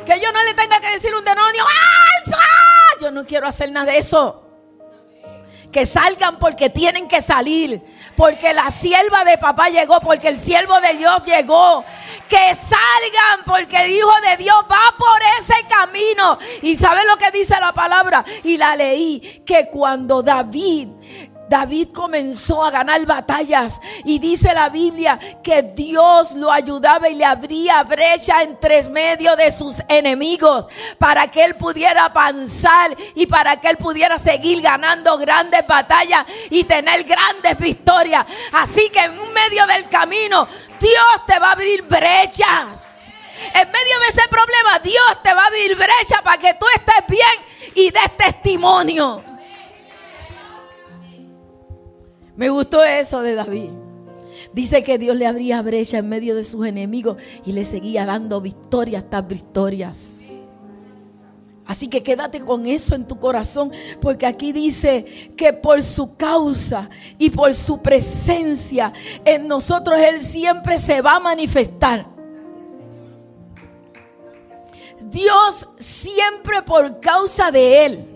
[0.04, 2.01] Que yo no le tenga que decir un demonio, ¡alza!
[3.02, 4.44] Yo no quiero hacer nada de eso.
[5.72, 7.82] Que salgan porque tienen que salir
[8.16, 11.84] porque la sierva de papá llegó, porque el siervo de Dios llegó.
[12.28, 16.38] Que salgan porque el Hijo de Dios va por ese camino.
[16.62, 18.24] Y sabe lo que dice la palabra?
[18.44, 20.88] Y la leí, que cuando David
[21.52, 27.26] David comenzó a ganar batallas y dice la Biblia que Dios lo ayudaba y le
[27.26, 30.64] abría brecha entre medio de sus enemigos
[30.96, 36.64] para que él pudiera avanzar y para que él pudiera seguir ganando grandes batallas y
[36.64, 38.24] tener grandes victorias.
[38.52, 40.48] Así que en medio del camino
[40.80, 43.10] Dios te va a abrir brechas.
[43.52, 47.06] En medio de ese problema Dios te va a abrir brecha para que tú estés
[47.08, 49.31] bien y des testimonio.
[52.36, 53.70] Me gustó eso de David.
[54.52, 58.40] Dice que Dios le abría brecha en medio de sus enemigos y le seguía dando
[58.40, 60.18] victorias tras victorias.
[61.64, 66.90] Así que quédate con eso en tu corazón, porque aquí dice que por su causa
[67.18, 68.92] y por su presencia
[69.24, 72.06] en nosotros Él siempre se va a manifestar.
[75.06, 78.06] Dios siempre por causa de Él,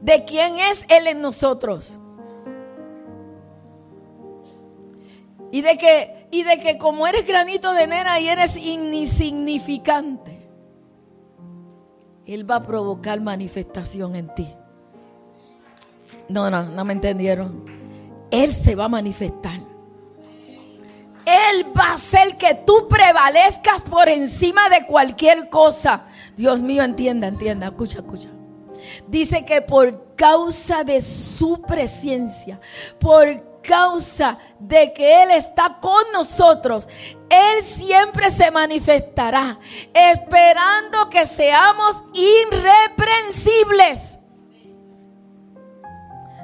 [0.00, 1.99] de quién es Él en nosotros.
[5.52, 10.48] Y de que, y de que como eres granito de nena y eres insignificante,
[12.26, 14.54] Él va a provocar manifestación en ti.
[16.28, 17.64] No, no, no me entendieron.
[18.30, 19.60] Él se va a manifestar.
[21.26, 26.06] Él va a hacer que tú prevalezcas por encima de cualquier cosa.
[26.36, 28.28] Dios mío, entienda, entienda, escucha, escucha.
[29.08, 32.60] Dice que por causa de su presencia,
[32.98, 36.88] por causa de que Él está con nosotros,
[37.28, 39.58] Él siempre se manifestará,
[39.94, 44.18] esperando que seamos irreprensibles.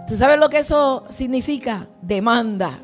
[0.07, 1.89] ¿Tú sabes lo que eso significa?
[2.01, 2.79] Demanda.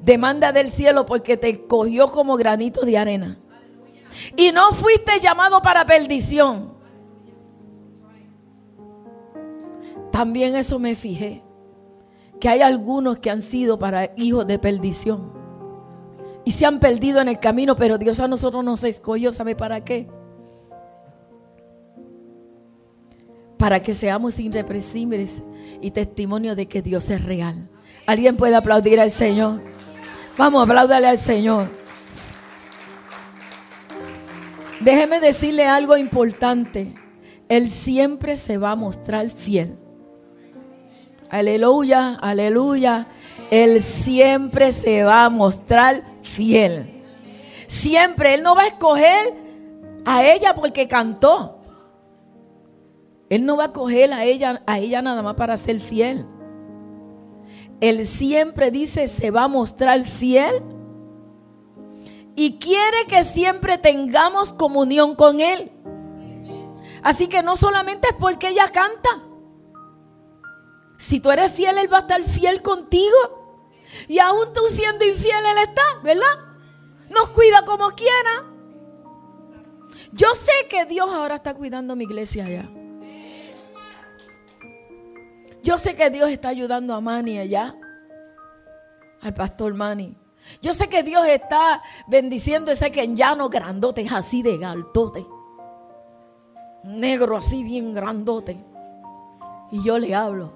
[0.00, 3.38] Demanda del cielo porque te cogió como granito de arena.
[4.36, 6.74] Y no fuiste llamado para perdición.
[10.12, 11.42] También eso me fijé
[12.40, 15.32] que hay algunos que han sido para hijos de perdición.
[16.44, 19.84] Y se han perdido en el camino, pero Dios a nosotros nos escogió, ¿sabe para
[19.84, 20.08] qué?
[23.58, 25.42] Para que seamos irrepresibles
[25.82, 27.68] y testimonio de que Dios es real.
[28.06, 29.60] ¿Alguien puede aplaudir al Señor?
[30.38, 31.68] Vamos, aplaudirle al Señor.
[34.80, 36.94] Déjeme decirle algo importante.
[37.50, 39.79] Él siempre se va a mostrar fiel.
[41.30, 43.06] Aleluya, aleluya.
[43.50, 47.02] Él siempre se va a mostrar fiel.
[47.66, 48.34] Siempre.
[48.34, 49.34] Él no va a escoger
[50.04, 51.58] a ella porque cantó.
[53.28, 56.26] Él no va a coger a ella, a ella nada más para ser fiel.
[57.80, 60.62] Él siempre dice, se va a mostrar fiel
[62.34, 65.70] y quiere que siempre tengamos comunión con Él.
[67.02, 69.29] Así que no solamente es porque ella canta.
[71.00, 73.16] Si tú eres fiel, Él va a estar fiel contigo.
[74.06, 76.38] Y aún tú siendo infiel, Él está, ¿verdad?
[77.08, 78.44] Nos cuida como quiera.
[80.12, 82.68] Yo sé que Dios ahora está cuidando mi iglesia allá.
[85.62, 87.74] Yo sé que Dios está ayudando a Manny allá.
[89.22, 90.14] Al pastor Manny.
[90.60, 95.26] Yo sé que Dios está bendiciendo ese que en llano grandote, así de galtote.
[96.84, 98.69] Negro así bien grandote.
[99.70, 100.52] Y yo le hablo.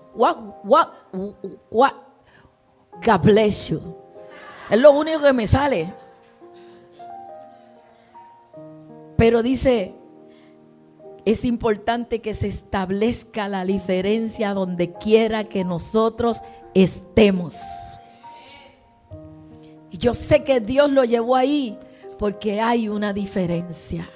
[3.05, 3.81] God bless you.
[4.71, 5.93] Es lo único que me sale.
[9.17, 9.95] Pero dice,
[11.25, 16.41] es importante que se establezca la diferencia donde quiera que nosotros
[16.75, 17.57] estemos.
[19.91, 21.79] Y yo sé que Dios lo llevó ahí
[22.19, 24.09] porque hay una diferencia.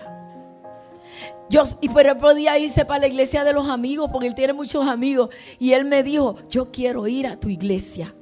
[1.50, 4.86] Yo, y pero podía irse para la iglesia de los amigos porque él tiene muchos
[4.86, 5.30] amigos.
[5.58, 8.14] Y él me dijo, yo quiero ir a tu iglesia.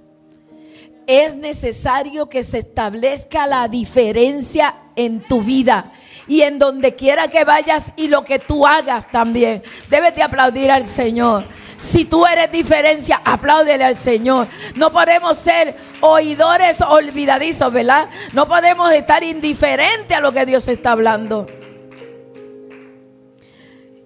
[1.07, 5.93] Es necesario que se establezca la diferencia en tu vida
[6.27, 9.63] y en donde quiera que vayas y lo que tú hagas también.
[9.89, 11.45] Debes de aplaudir al Señor.
[11.77, 14.49] Si tú eres diferencia, apláudele al Señor.
[14.75, 18.09] No podemos ser oidores olvidadizos, ¿verdad?
[18.33, 21.47] No podemos estar indiferentes a lo que Dios está hablando.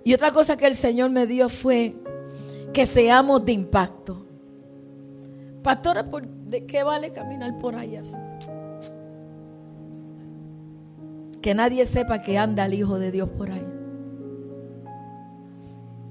[0.05, 1.94] Y otra cosa que el Señor me dio fue
[2.72, 4.26] que seamos de impacto.
[5.62, 8.16] Pastora, ¿de qué vale caminar por así?
[11.42, 13.66] Que nadie sepa que anda el Hijo de Dios por ahí.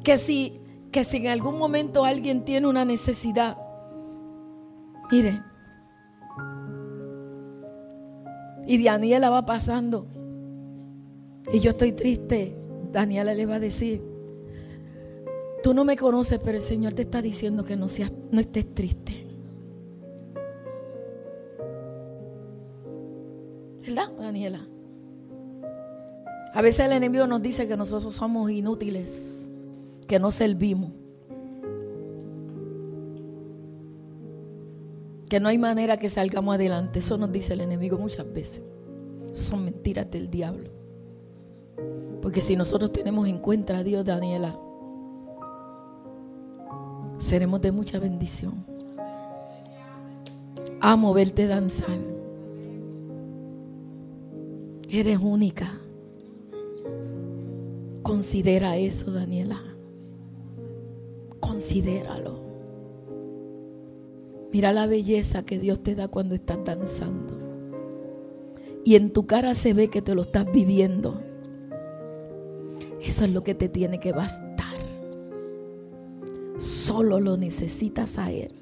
[0.04, 0.62] Que si,
[0.92, 3.58] que si en algún momento alguien tiene una necesidad,
[5.12, 5.42] mire,
[8.68, 10.08] y Daniela va pasando,
[11.52, 12.56] y yo estoy triste,
[12.92, 14.04] Daniela le va a decir,
[15.64, 18.74] tú no me conoces, pero el Señor te está diciendo que no, seas, no estés
[18.74, 19.28] triste.
[23.86, 24.68] ¿Verdad, Daniela?
[26.54, 29.50] A veces el enemigo nos dice que nosotros somos inútiles,
[30.08, 30.92] que no servimos.
[35.30, 37.00] Que no hay manera que salgamos adelante.
[37.00, 38.64] Eso nos dice el enemigo muchas veces.
[39.34, 40.72] Son mentiras del diablo.
[42.22, 44.58] Porque si nosotros tenemos en cuenta a Dios, Daniela,
[47.18, 48.66] seremos de mucha bendición.
[50.82, 51.98] Amo verte danzar.
[54.90, 55.72] Eres única.
[58.02, 59.62] Considera eso, Daniela.
[61.40, 62.40] Considéralo.
[64.52, 67.38] Mira la belleza que Dios te da cuando estás danzando.
[68.84, 71.22] Y en tu cara se ve que te lo estás viviendo.
[73.02, 74.78] Eso es lo que te tiene que bastar.
[76.60, 78.54] Solo lo necesitas a Él.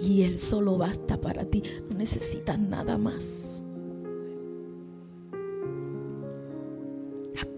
[0.00, 1.62] Y Él solo basta para ti.
[1.88, 3.62] No necesitas nada más.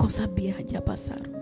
[0.05, 1.33] cosas viejas ya pasaron.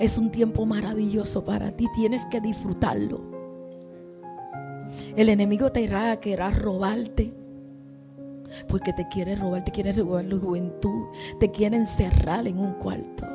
[0.00, 1.86] Es un tiempo maravilloso para ti.
[1.94, 3.20] Tienes que disfrutarlo.
[5.14, 7.32] El enemigo te irá a querer robarte.
[8.68, 11.06] Porque te quiere robar, te quiere robar la juventud.
[11.38, 13.26] Te quiere encerrar en un cuarto.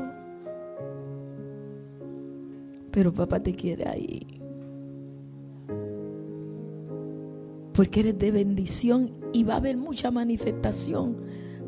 [2.91, 4.41] Pero papá te quiere ahí.
[7.73, 11.17] Porque eres de bendición y va a haber mucha manifestación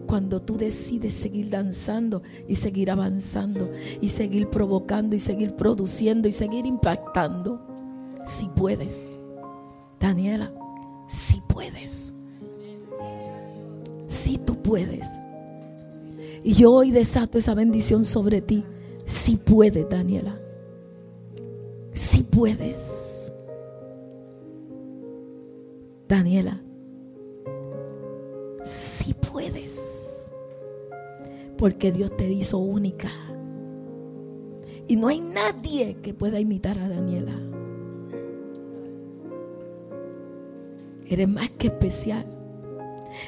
[0.08, 3.70] cuando tú decides seguir danzando y seguir avanzando
[4.00, 7.62] y seguir provocando y seguir produciendo y seguir impactando.
[8.26, 9.20] Si puedes.
[10.00, 10.54] Daniela,
[11.08, 12.17] si puedes.
[14.08, 15.08] Si tú puedes.
[16.44, 18.64] Y yo hoy desato esa bendición sobre ti.
[19.06, 20.40] Si puedes, Daniela.
[21.94, 23.34] Si puedes.
[26.08, 26.62] Daniela,
[28.64, 29.98] si puedes
[31.58, 33.10] porque Dios te hizo única.
[34.88, 37.38] Y no hay nadie que pueda imitar a Daniela.
[41.08, 42.26] Eres más que especial.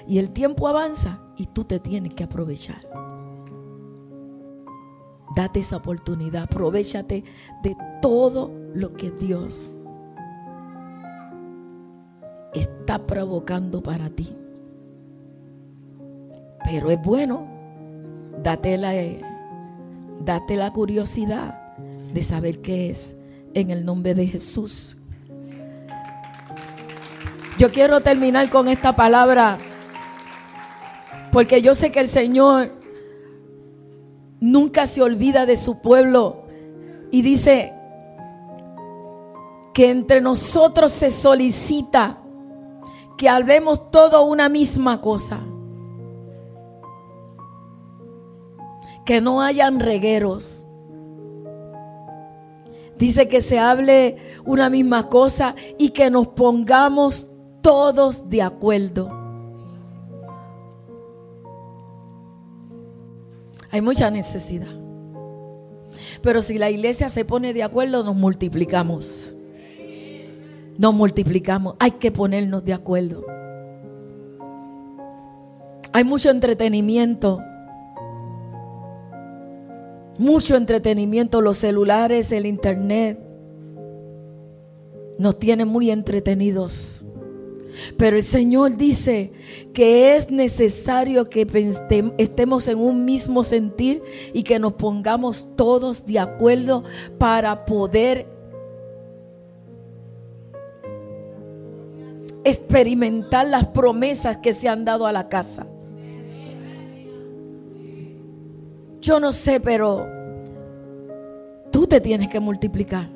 [0.08, 2.88] Y el tiempo avanza y tú te tienes que aprovechar.
[5.36, 7.24] Date esa oportunidad, aprovechate
[7.64, 9.70] de todo lo que Dios
[12.54, 14.36] está provocando para ti.
[16.66, 17.60] Pero es bueno
[18.44, 18.94] Date la,
[20.22, 21.76] date la curiosidad
[22.14, 23.18] de saber qué es
[23.54, 24.96] en el nombre de Jesús.
[27.58, 29.58] Yo quiero terminar con esta palabra
[31.32, 32.71] porque yo sé que el Señor
[34.39, 36.43] nunca se olvida de su pueblo
[37.11, 37.73] y dice
[39.73, 42.17] que entre nosotros se solicita
[43.17, 45.41] que hablemos todo una misma cosa.
[49.05, 50.65] Que no hayan regueros.
[52.97, 57.30] Dice que se hable una misma cosa y que nos pongamos
[57.61, 59.18] todos de acuerdo.
[63.72, 64.67] Hay mucha necesidad.
[66.22, 69.36] Pero si la iglesia se pone de acuerdo, nos multiplicamos.
[70.78, 71.76] Nos multiplicamos.
[71.80, 73.26] Hay que ponernos de acuerdo.
[75.91, 77.41] Hay mucho entretenimiento.
[80.17, 81.41] Mucho entretenimiento.
[81.41, 83.20] Los celulares, el internet.
[85.17, 86.99] Nos tienen muy entretenidos.
[87.97, 89.32] Pero el Señor dice
[89.74, 91.47] que es necesario que
[92.17, 94.01] estemos en un mismo sentir
[94.34, 96.84] y que nos pongamos todos de acuerdo
[97.17, 98.28] para poder
[102.43, 105.67] experimentar las promesas que se han dado a la casa.
[109.01, 110.07] Yo no sé, pero
[111.72, 113.07] tú te tienes que multiplicar.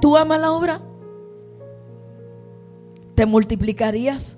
[0.00, 0.80] ¿Tú amas la obra?
[3.18, 4.36] Te multiplicarías.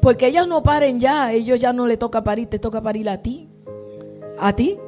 [0.00, 3.20] Porque ellas no paren ya, ellos ya no le toca parir, te toca parir a
[3.20, 3.46] ti.
[4.38, 4.78] A ti.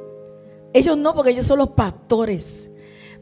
[0.72, 2.70] Ellos no, porque ellos son los pastores.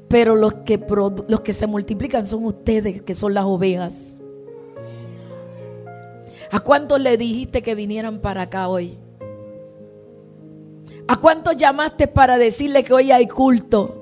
[0.07, 0.80] Pero los que,
[1.26, 4.22] los que se multiplican son ustedes, que son las ovejas.
[6.53, 8.97] ¿A cuántos le dijiste que vinieran para acá hoy?
[11.09, 14.01] ¿A cuántos llamaste para decirle que hoy hay culto?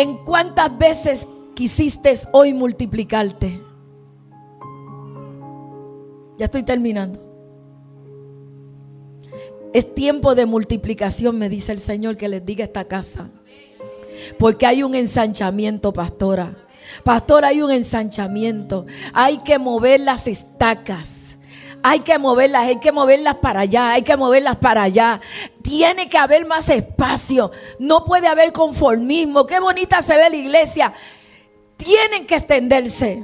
[0.00, 3.60] ¿En cuántas veces quisiste hoy multiplicarte?
[6.38, 7.20] Ya estoy terminando.
[9.74, 13.28] Es tiempo de multiplicación, me dice el Señor que les diga esta casa.
[14.38, 16.56] Porque hay un ensanchamiento, pastora.
[17.04, 18.86] Pastora, hay un ensanchamiento.
[19.12, 21.29] Hay que mover las estacas.
[21.82, 25.20] Hay que moverlas, hay que moverlas para allá, hay que moverlas para allá.
[25.62, 27.50] Tiene que haber más espacio.
[27.78, 29.46] No puede haber conformismo.
[29.46, 30.92] Qué bonita se ve la iglesia.
[31.76, 33.22] Tienen que extenderse.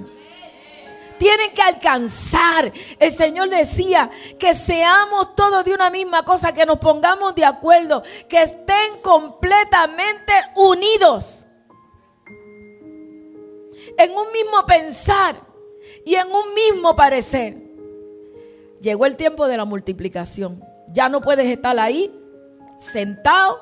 [1.19, 2.73] Tienen que alcanzar.
[2.99, 8.03] El Señor decía que seamos todos de una misma cosa, que nos pongamos de acuerdo,
[8.29, 11.47] que estén completamente unidos.
[13.99, 15.41] En un mismo pensar
[16.05, 17.66] y en un mismo parecer.
[18.87, 20.63] Llegó el tiempo de la multiplicación.
[20.93, 22.15] Ya no puedes estar ahí
[22.79, 23.59] sentado,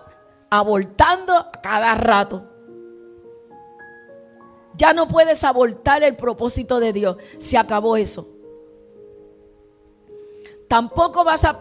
[0.50, 2.44] abortando cada rato.
[4.76, 7.16] Ya no puedes abortar el propósito de Dios.
[7.38, 8.28] Se acabó eso.
[10.68, 11.58] Tampoco vas a,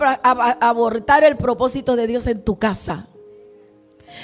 [0.59, 3.07] abortar el propósito de Dios en tu casa.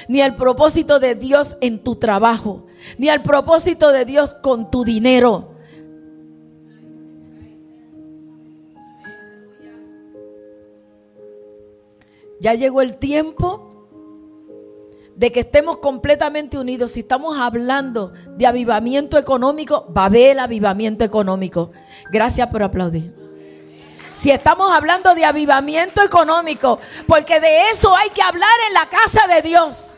[0.10, 2.66] Ni el propósito de Dios en tu trabajo.
[2.98, 5.59] Ni el propósito de Dios con tu dinero.
[12.40, 13.70] Ya llegó el tiempo
[15.16, 16.92] de que estemos completamente unidos.
[16.92, 21.72] Si estamos hablando de avivamiento económico, va a haber avivamiento económico.
[22.10, 23.14] Gracias por aplaudir.
[24.14, 29.28] Si estamos hablando de avivamiento económico, porque de eso hay que hablar en la casa
[29.28, 29.98] de Dios.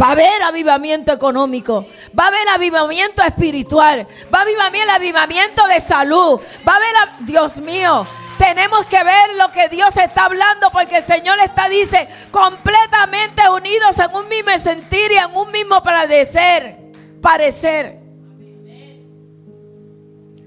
[0.00, 1.86] Va a haber avivamiento económico,
[2.18, 7.56] va a haber avivamiento espiritual, va a haber avivamiento de salud, va a haber, Dios
[7.58, 8.04] mío,
[8.38, 13.98] tenemos que ver lo que Dios está hablando porque el Señor está, dice, completamente unidos
[13.98, 16.76] en un mismo sentir y en un mismo parecer.
[17.20, 18.00] Parecer.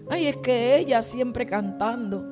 [0.10, 2.24] Ay, es que ella siempre cantando.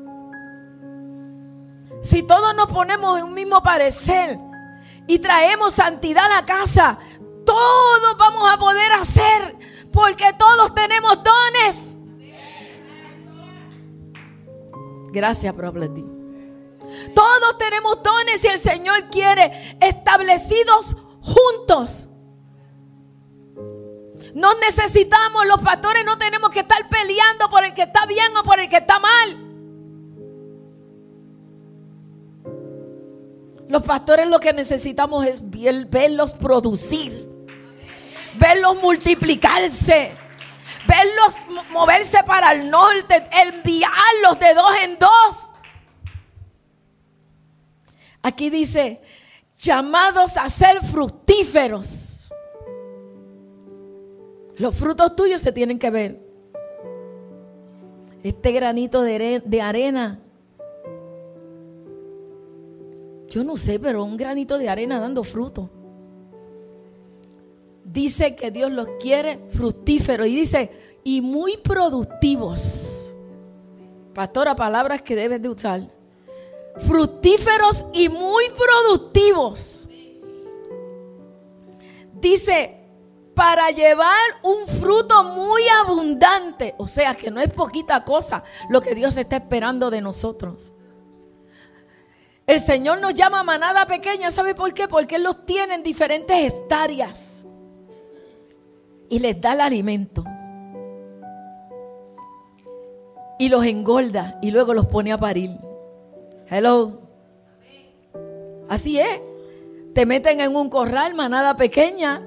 [2.02, 4.38] Si todos nos ponemos en un mismo parecer
[5.08, 6.98] y traemos santidad a la casa,
[7.46, 9.56] todos vamos a poder hacer
[9.92, 11.97] porque todos tenemos dones.
[15.18, 16.06] Gracias por aplaudir.
[17.16, 22.08] Todos tenemos dones y el Señor quiere establecidos juntos.
[24.36, 28.44] No necesitamos, los pastores no tenemos que estar peleando por el que está bien o
[28.44, 29.38] por el que está mal.
[33.68, 35.42] Los pastores lo que necesitamos es
[35.90, 37.28] verlos producir,
[38.36, 40.12] verlos multiplicarse
[40.88, 41.36] verlos
[41.72, 45.50] moverse para el norte, enviarlos de dos en dos.
[48.22, 49.02] Aquí dice,
[49.58, 52.30] llamados a ser fructíferos.
[54.58, 56.20] Los frutos tuyos se tienen que ver.
[58.24, 60.20] Este granito de arena.
[63.30, 65.70] Yo no sé, pero un granito de arena dando fruto.
[67.98, 73.16] Dice que Dios los quiere fructíferos y dice, y muy productivos.
[74.14, 75.82] Pastora, palabras que debes de usar.
[76.86, 79.90] Fructíferos y muy productivos.
[82.14, 82.84] Dice,
[83.34, 86.76] para llevar un fruto muy abundante.
[86.78, 90.72] O sea que no es poquita cosa lo que Dios está esperando de nosotros.
[92.46, 94.88] El Señor nos llama manada pequeña, ¿sabe por qué?
[94.88, 97.37] Porque Él los tiene en diferentes estarias
[99.10, 100.24] y les da el alimento.
[103.40, 105.52] Y los engorda y luego los pone a parir.
[106.50, 107.02] Hello.
[108.68, 109.22] Así es.
[109.94, 112.22] Te meten en un corral, manada pequeña,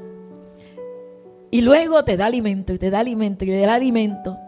[1.50, 4.38] y luego te da alimento y te da alimento y te da alimento.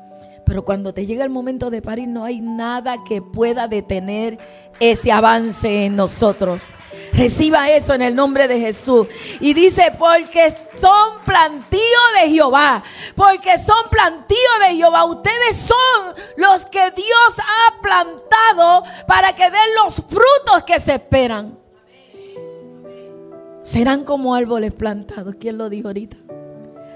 [0.45, 4.39] Pero cuando te llega el momento de parir, no hay nada que pueda detener
[4.81, 6.71] ese avance en nosotros.
[7.13, 9.07] Reciba eso en el nombre de Jesús.
[9.41, 11.81] Y dice, porque son plantío
[12.21, 12.83] de Jehová.
[13.15, 14.37] Porque son plantío
[14.67, 15.05] de Jehová.
[15.05, 21.59] Ustedes son los que Dios ha plantado para que den los frutos que se esperan.
[23.63, 25.37] Serán como árboles plantados.
[25.39, 26.17] ¿Quién lo dijo ahorita?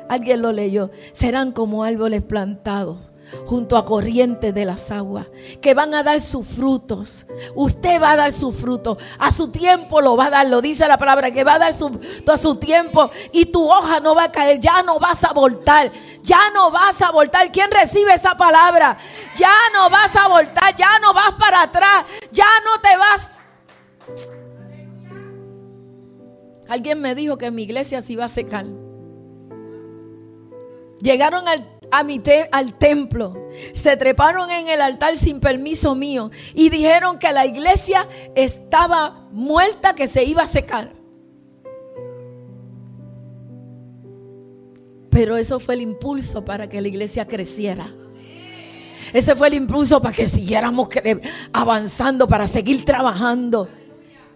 [0.08, 0.90] Alguien lo leyó.
[1.12, 3.10] Serán como árboles plantados
[3.46, 5.26] junto a corrientes de las aguas,
[5.60, 7.26] que van a dar sus frutos.
[7.54, 8.98] Usted va a dar su fruto.
[9.18, 11.74] A su tiempo lo va a dar, lo dice la palabra, que va a dar
[11.74, 15.32] su, a su tiempo y tu hoja no va a caer, ya no vas a
[15.32, 15.90] voltar,
[16.22, 17.50] ya no vas a voltar.
[17.52, 18.98] ¿Quién recibe esa palabra?
[19.36, 23.32] Ya no vas a voltar, ya no vas para atrás, ya no te vas.
[26.68, 28.66] Alguien me dijo que mi iglesia se iba a secar.
[31.00, 32.20] Llegaron al, a mi
[32.50, 38.06] al templo, se treparon en el altar sin permiso mío y dijeron que la iglesia
[38.34, 40.92] estaba muerta, que se iba a secar.
[45.10, 47.94] Pero eso fue el impulso para que la iglesia creciera.
[49.12, 50.88] Ese fue el impulso para que siguiéramos
[51.52, 53.68] avanzando, para seguir trabajando.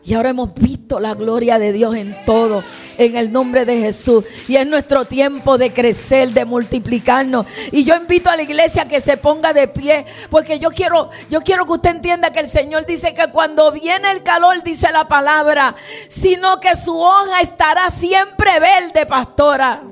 [0.03, 2.65] Y ahora hemos visto la gloria de Dios en todo,
[2.97, 4.25] en el nombre de Jesús.
[4.49, 7.47] Y es nuestro tiempo de crecer, de multiplicarnos.
[7.71, 11.43] Y yo invito a la iglesia que se ponga de pie, porque yo quiero, yo
[11.43, 15.07] quiero que usted entienda que el Señor dice que cuando viene el calor, dice la
[15.07, 15.77] palabra,
[16.09, 19.83] sino que su hoja estará siempre verde, pastora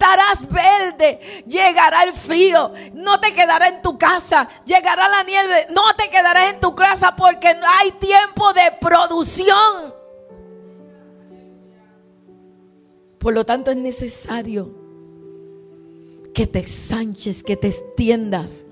[0.00, 5.82] estarás verde, llegará el frío, no te quedará en tu casa, llegará la nieve, no
[5.96, 9.94] te quedarás en tu casa porque no hay tiempo de producción.
[13.18, 14.74] Por lo tanto es necesario
[16.32, 18.64] que te ensanches, que te extiendas,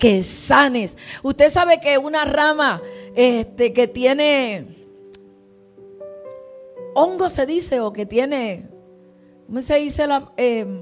[0.00, 0.96] que sanes.
[1.22, 2.82] Usted sabe que una rama
[3.14, 4.66] este, que tiene
[6.96, 8.75] hongo se dice o que tiene
[9.46, 10.32] ¿Cómo se dice la...
[10.36, 10.80] Em,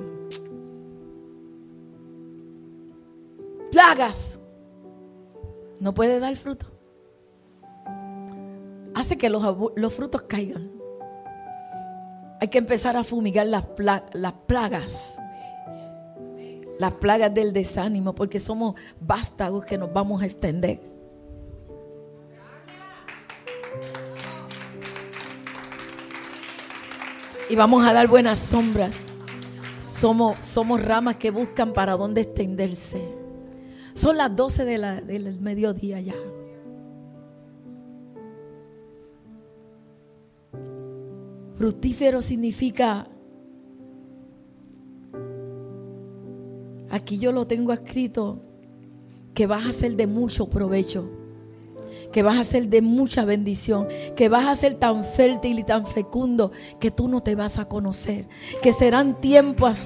[3.71, 4.41] plagas.
[5.81, 6.67] No puede dar fruto.
[8.95, 9.43] Hace que los,
[9.93, 10.71] frutos caigan.
[12.41, 13.65] Hay que empezar a fumigar las,
[14.13, 15.19] las plagas.
[16.79, 20.94] Las plagas del desánimo, porque somos vástagos que nos vamos a extender.
[27.55, 28.97] Y vamos a dar buenas sombras.
[29.79, 33.01] Somos, somos ramas que buscan para dónde extenderse.
[33.95, 36.17] Son las 12 del mediodía ya.
[41.55, 43.07] Fructífero significa,
[46.91, 48.43] aquí yo lo tengo escrito,
[49.33, 51.09] que vas a ser de mucho provecho
[52.15, 55.85] que vas a ser de mucha bendición, que vas a ser tan fértil y tan
[55.85, 58.29] fecundo que tú no te vas a conocer,
[58.63, 59.79] que serán tiempos,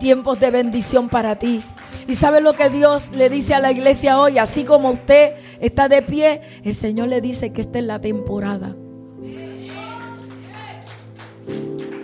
[0.00, 1.62] tiempos de bendición para ti.
[2.08, 5.88] Y sabe lo que Dios le dice a la iglesia hoy, así como usted está
[5.88, 8.74] de pie, el Señor le dice que esta es la temporada.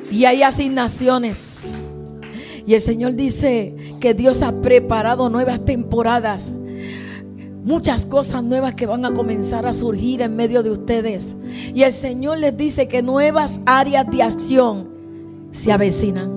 [0.09, 1.77] Y hay asignaciones.
[2.64, 6.53] Y el Señor dice que Dios ha preparado nuevas temporadas
[7.64, 11.36] muchas cosas nuevas que van a comenzar a surgir en medio de ustedes.
[11.74, 14.88] Y el Señor les dice que nuevas áreas de acción
[15.50, 16.30] se avecinan.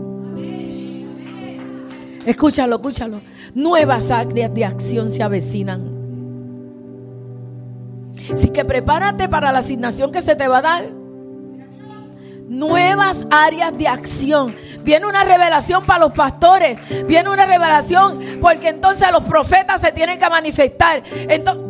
[2.25, 3.21] Escúchalo, escúchalo.
[3.53, 5.95] Nuevas áreas de acción se avecinan.
[8.31, 10.96] Así que prepárate para la asignación que se te va a dar.
[12.47, 14.55] Nuevas áreas de acción.
[14.81, 16.79] Viene una revelación para los pastores.
[17.05, 21.03] Viene una revelación porque entonces los profetas se tienen que manifestar.
[21.27, 21.63] Entonces,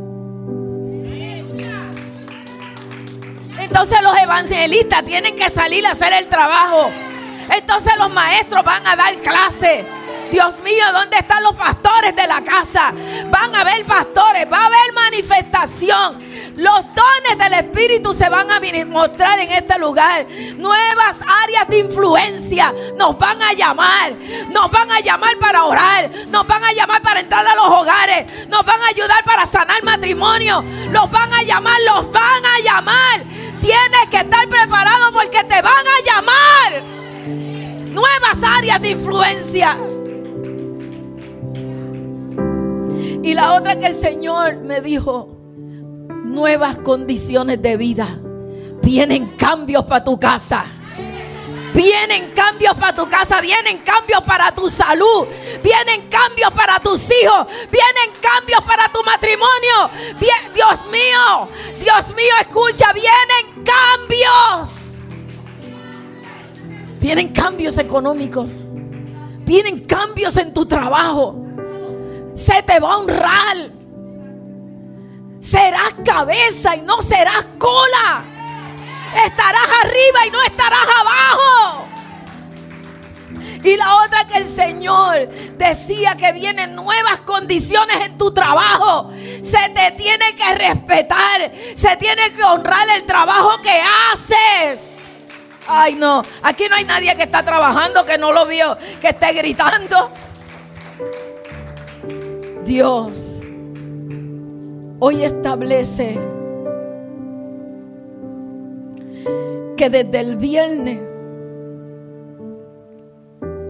[3.59, 6.91] entonces los evangelistas tienen que salir a hacer el trabajo.
[7.55, 9.96] Entonces los maestros van a dar clase.
[10.32, 12.93] Dios mío, ¿dónde están los pastores de la casa?
[13.30, 16.28] Van a haber pastores, va a haber manifestación.
[16.57, 20.25] Los dones del Espíritu se van a mostrar en este lugar.
[20.57, 24.13] Nuevas áreas de influencia nos van a llamar.
[24.49, 26.09] Nos van a llamar para orar.
[26.28, 28.47] Nos van a llamar para entrar a los hogares.
[28.47, 30.63] Nos van a ayudar para sanar matrimonio.
[30.89, 33.23] Los van a llamar, los van a llamar.
[33.61, 36.97] Tienes que estar preparado porque te van a llamar
[37.97, 39.78] nuevas áreas de influencia.
[43.28, 45.28] Y la otra que el Señor me dijo,
[46.23, 48.07] nuevas condiciones de vida.
[48.82, 50.63] Vienen cambios para tu casa.
[51.73, 55.28] Vienen cambios para tu casa, vienen cambios para tu salud,
[55.61, 59.89] vienen cambios para tus hijos, vienen cambios para tu matrimonio.
[60.53, 61.49] Dios mío,
[61.82, 64.93] Dios mío, escucha, vienen cambios.
[67.01, 68.47] Vienen cambios económicos.
[69.39, 71.46] Vienen cambios en tu trabajo.
[72.38, 73.57] Se te va a honrar.
[75.39, 78.23] Serás cabeza y no serás cola.
[79.25, 81.88] Estarás arriba y no estarás abajo.
[83.63, 85.27] Y la otra que el Señor
[85.57, 89.11] decía que vienen nuevas condiciones en tu trabajo.
[89.41, 91.51] Se te tiene que respetar.
[91.75, 93.81] Se tiene que honrar el trabajo que
[94.13, 94.91] haces.
[95.67, 96.23] Ay, no.
[96.43, 100.11] Aquí no hay nadie que está trabajando que no lo vio, que esté gritando.
[102.68, 103.39] Dios
[104.99, 106.20] hoy establece
[109.78, 110.99] que desde el viernes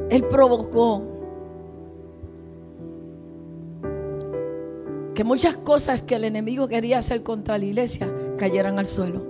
[0.10, 1.04] Él provocó
[5.14, 9.22] que muchas cosas que el enemigo quería hacer contra la iglesia cayeran al suelo.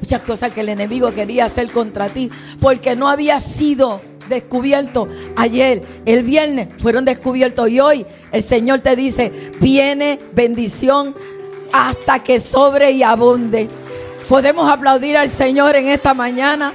[0.00, 2.30] Muchas cosas que el enemigo quería hacer contra ti,
[2.60, 4.00] porque no había sido
[4.32, 9.30] descubierto ayer, el viernes fueron descubiertos y hoy el Señor te dice,
[9.60, 11.14] viene bendición
[11.72, 13.68] hasta que sobre y abunde.
[14.28, 16.72] Podemos aplaudir al Señor en esta mañana.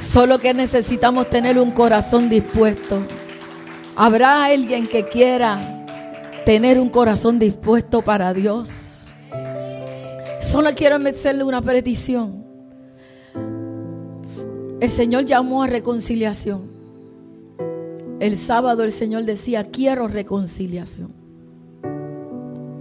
[0.00, 3.02] Solo que necesitamos tener un corazón dispuesto.
[3.96, 5.84] ¿Habrá alguien que quiera
[6.46, 9.08] tener un corazón dispuesto para Dios?
[10.40, 12.39] Solo quiero hacerle una petición.
[14.80, 16.70] El Señor llamó a reconciliación.
[18.18, 21.12] El sábado el Señor decía, quiero reconciliación.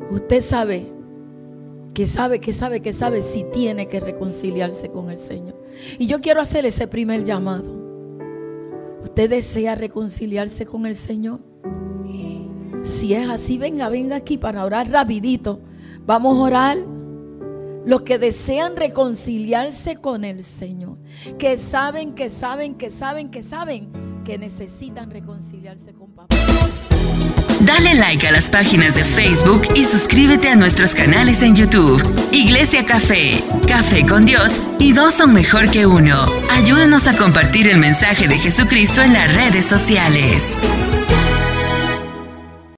[0.10, 0.88] Usted sabe,
[1.94, 5.62] que sabe, que sabe, que sabe si tiene que reconciliarse con el Señor.
[5.98, 7.78] Y yo quiero hacer ese primer llamado.
[9.04, 11.40] ¿Usted desea reconciliarse con el Señor?
[12.84, 15.60] Si es así, venga, venga aquí para orar rapidito.
[16.06, 16.78] Vamos a orar
[17.86, 20.98] los que desean reconciliarse con el Señor,
[21.38, 26.36] que saben, que saben, que saben, que saben que necesitan reconciliarse con papá.
[27.62, 32.02] Dale like a las páginas de Facebook y suscríbete a nuestros canales en YouTube.
[32.32, 36.26] Iglesia Café, Café con Dios y dos son mejor que uno.
[36.52, 40.58] Ayúdanos a compartir el mensaje de Jesucristo en las redes sociales.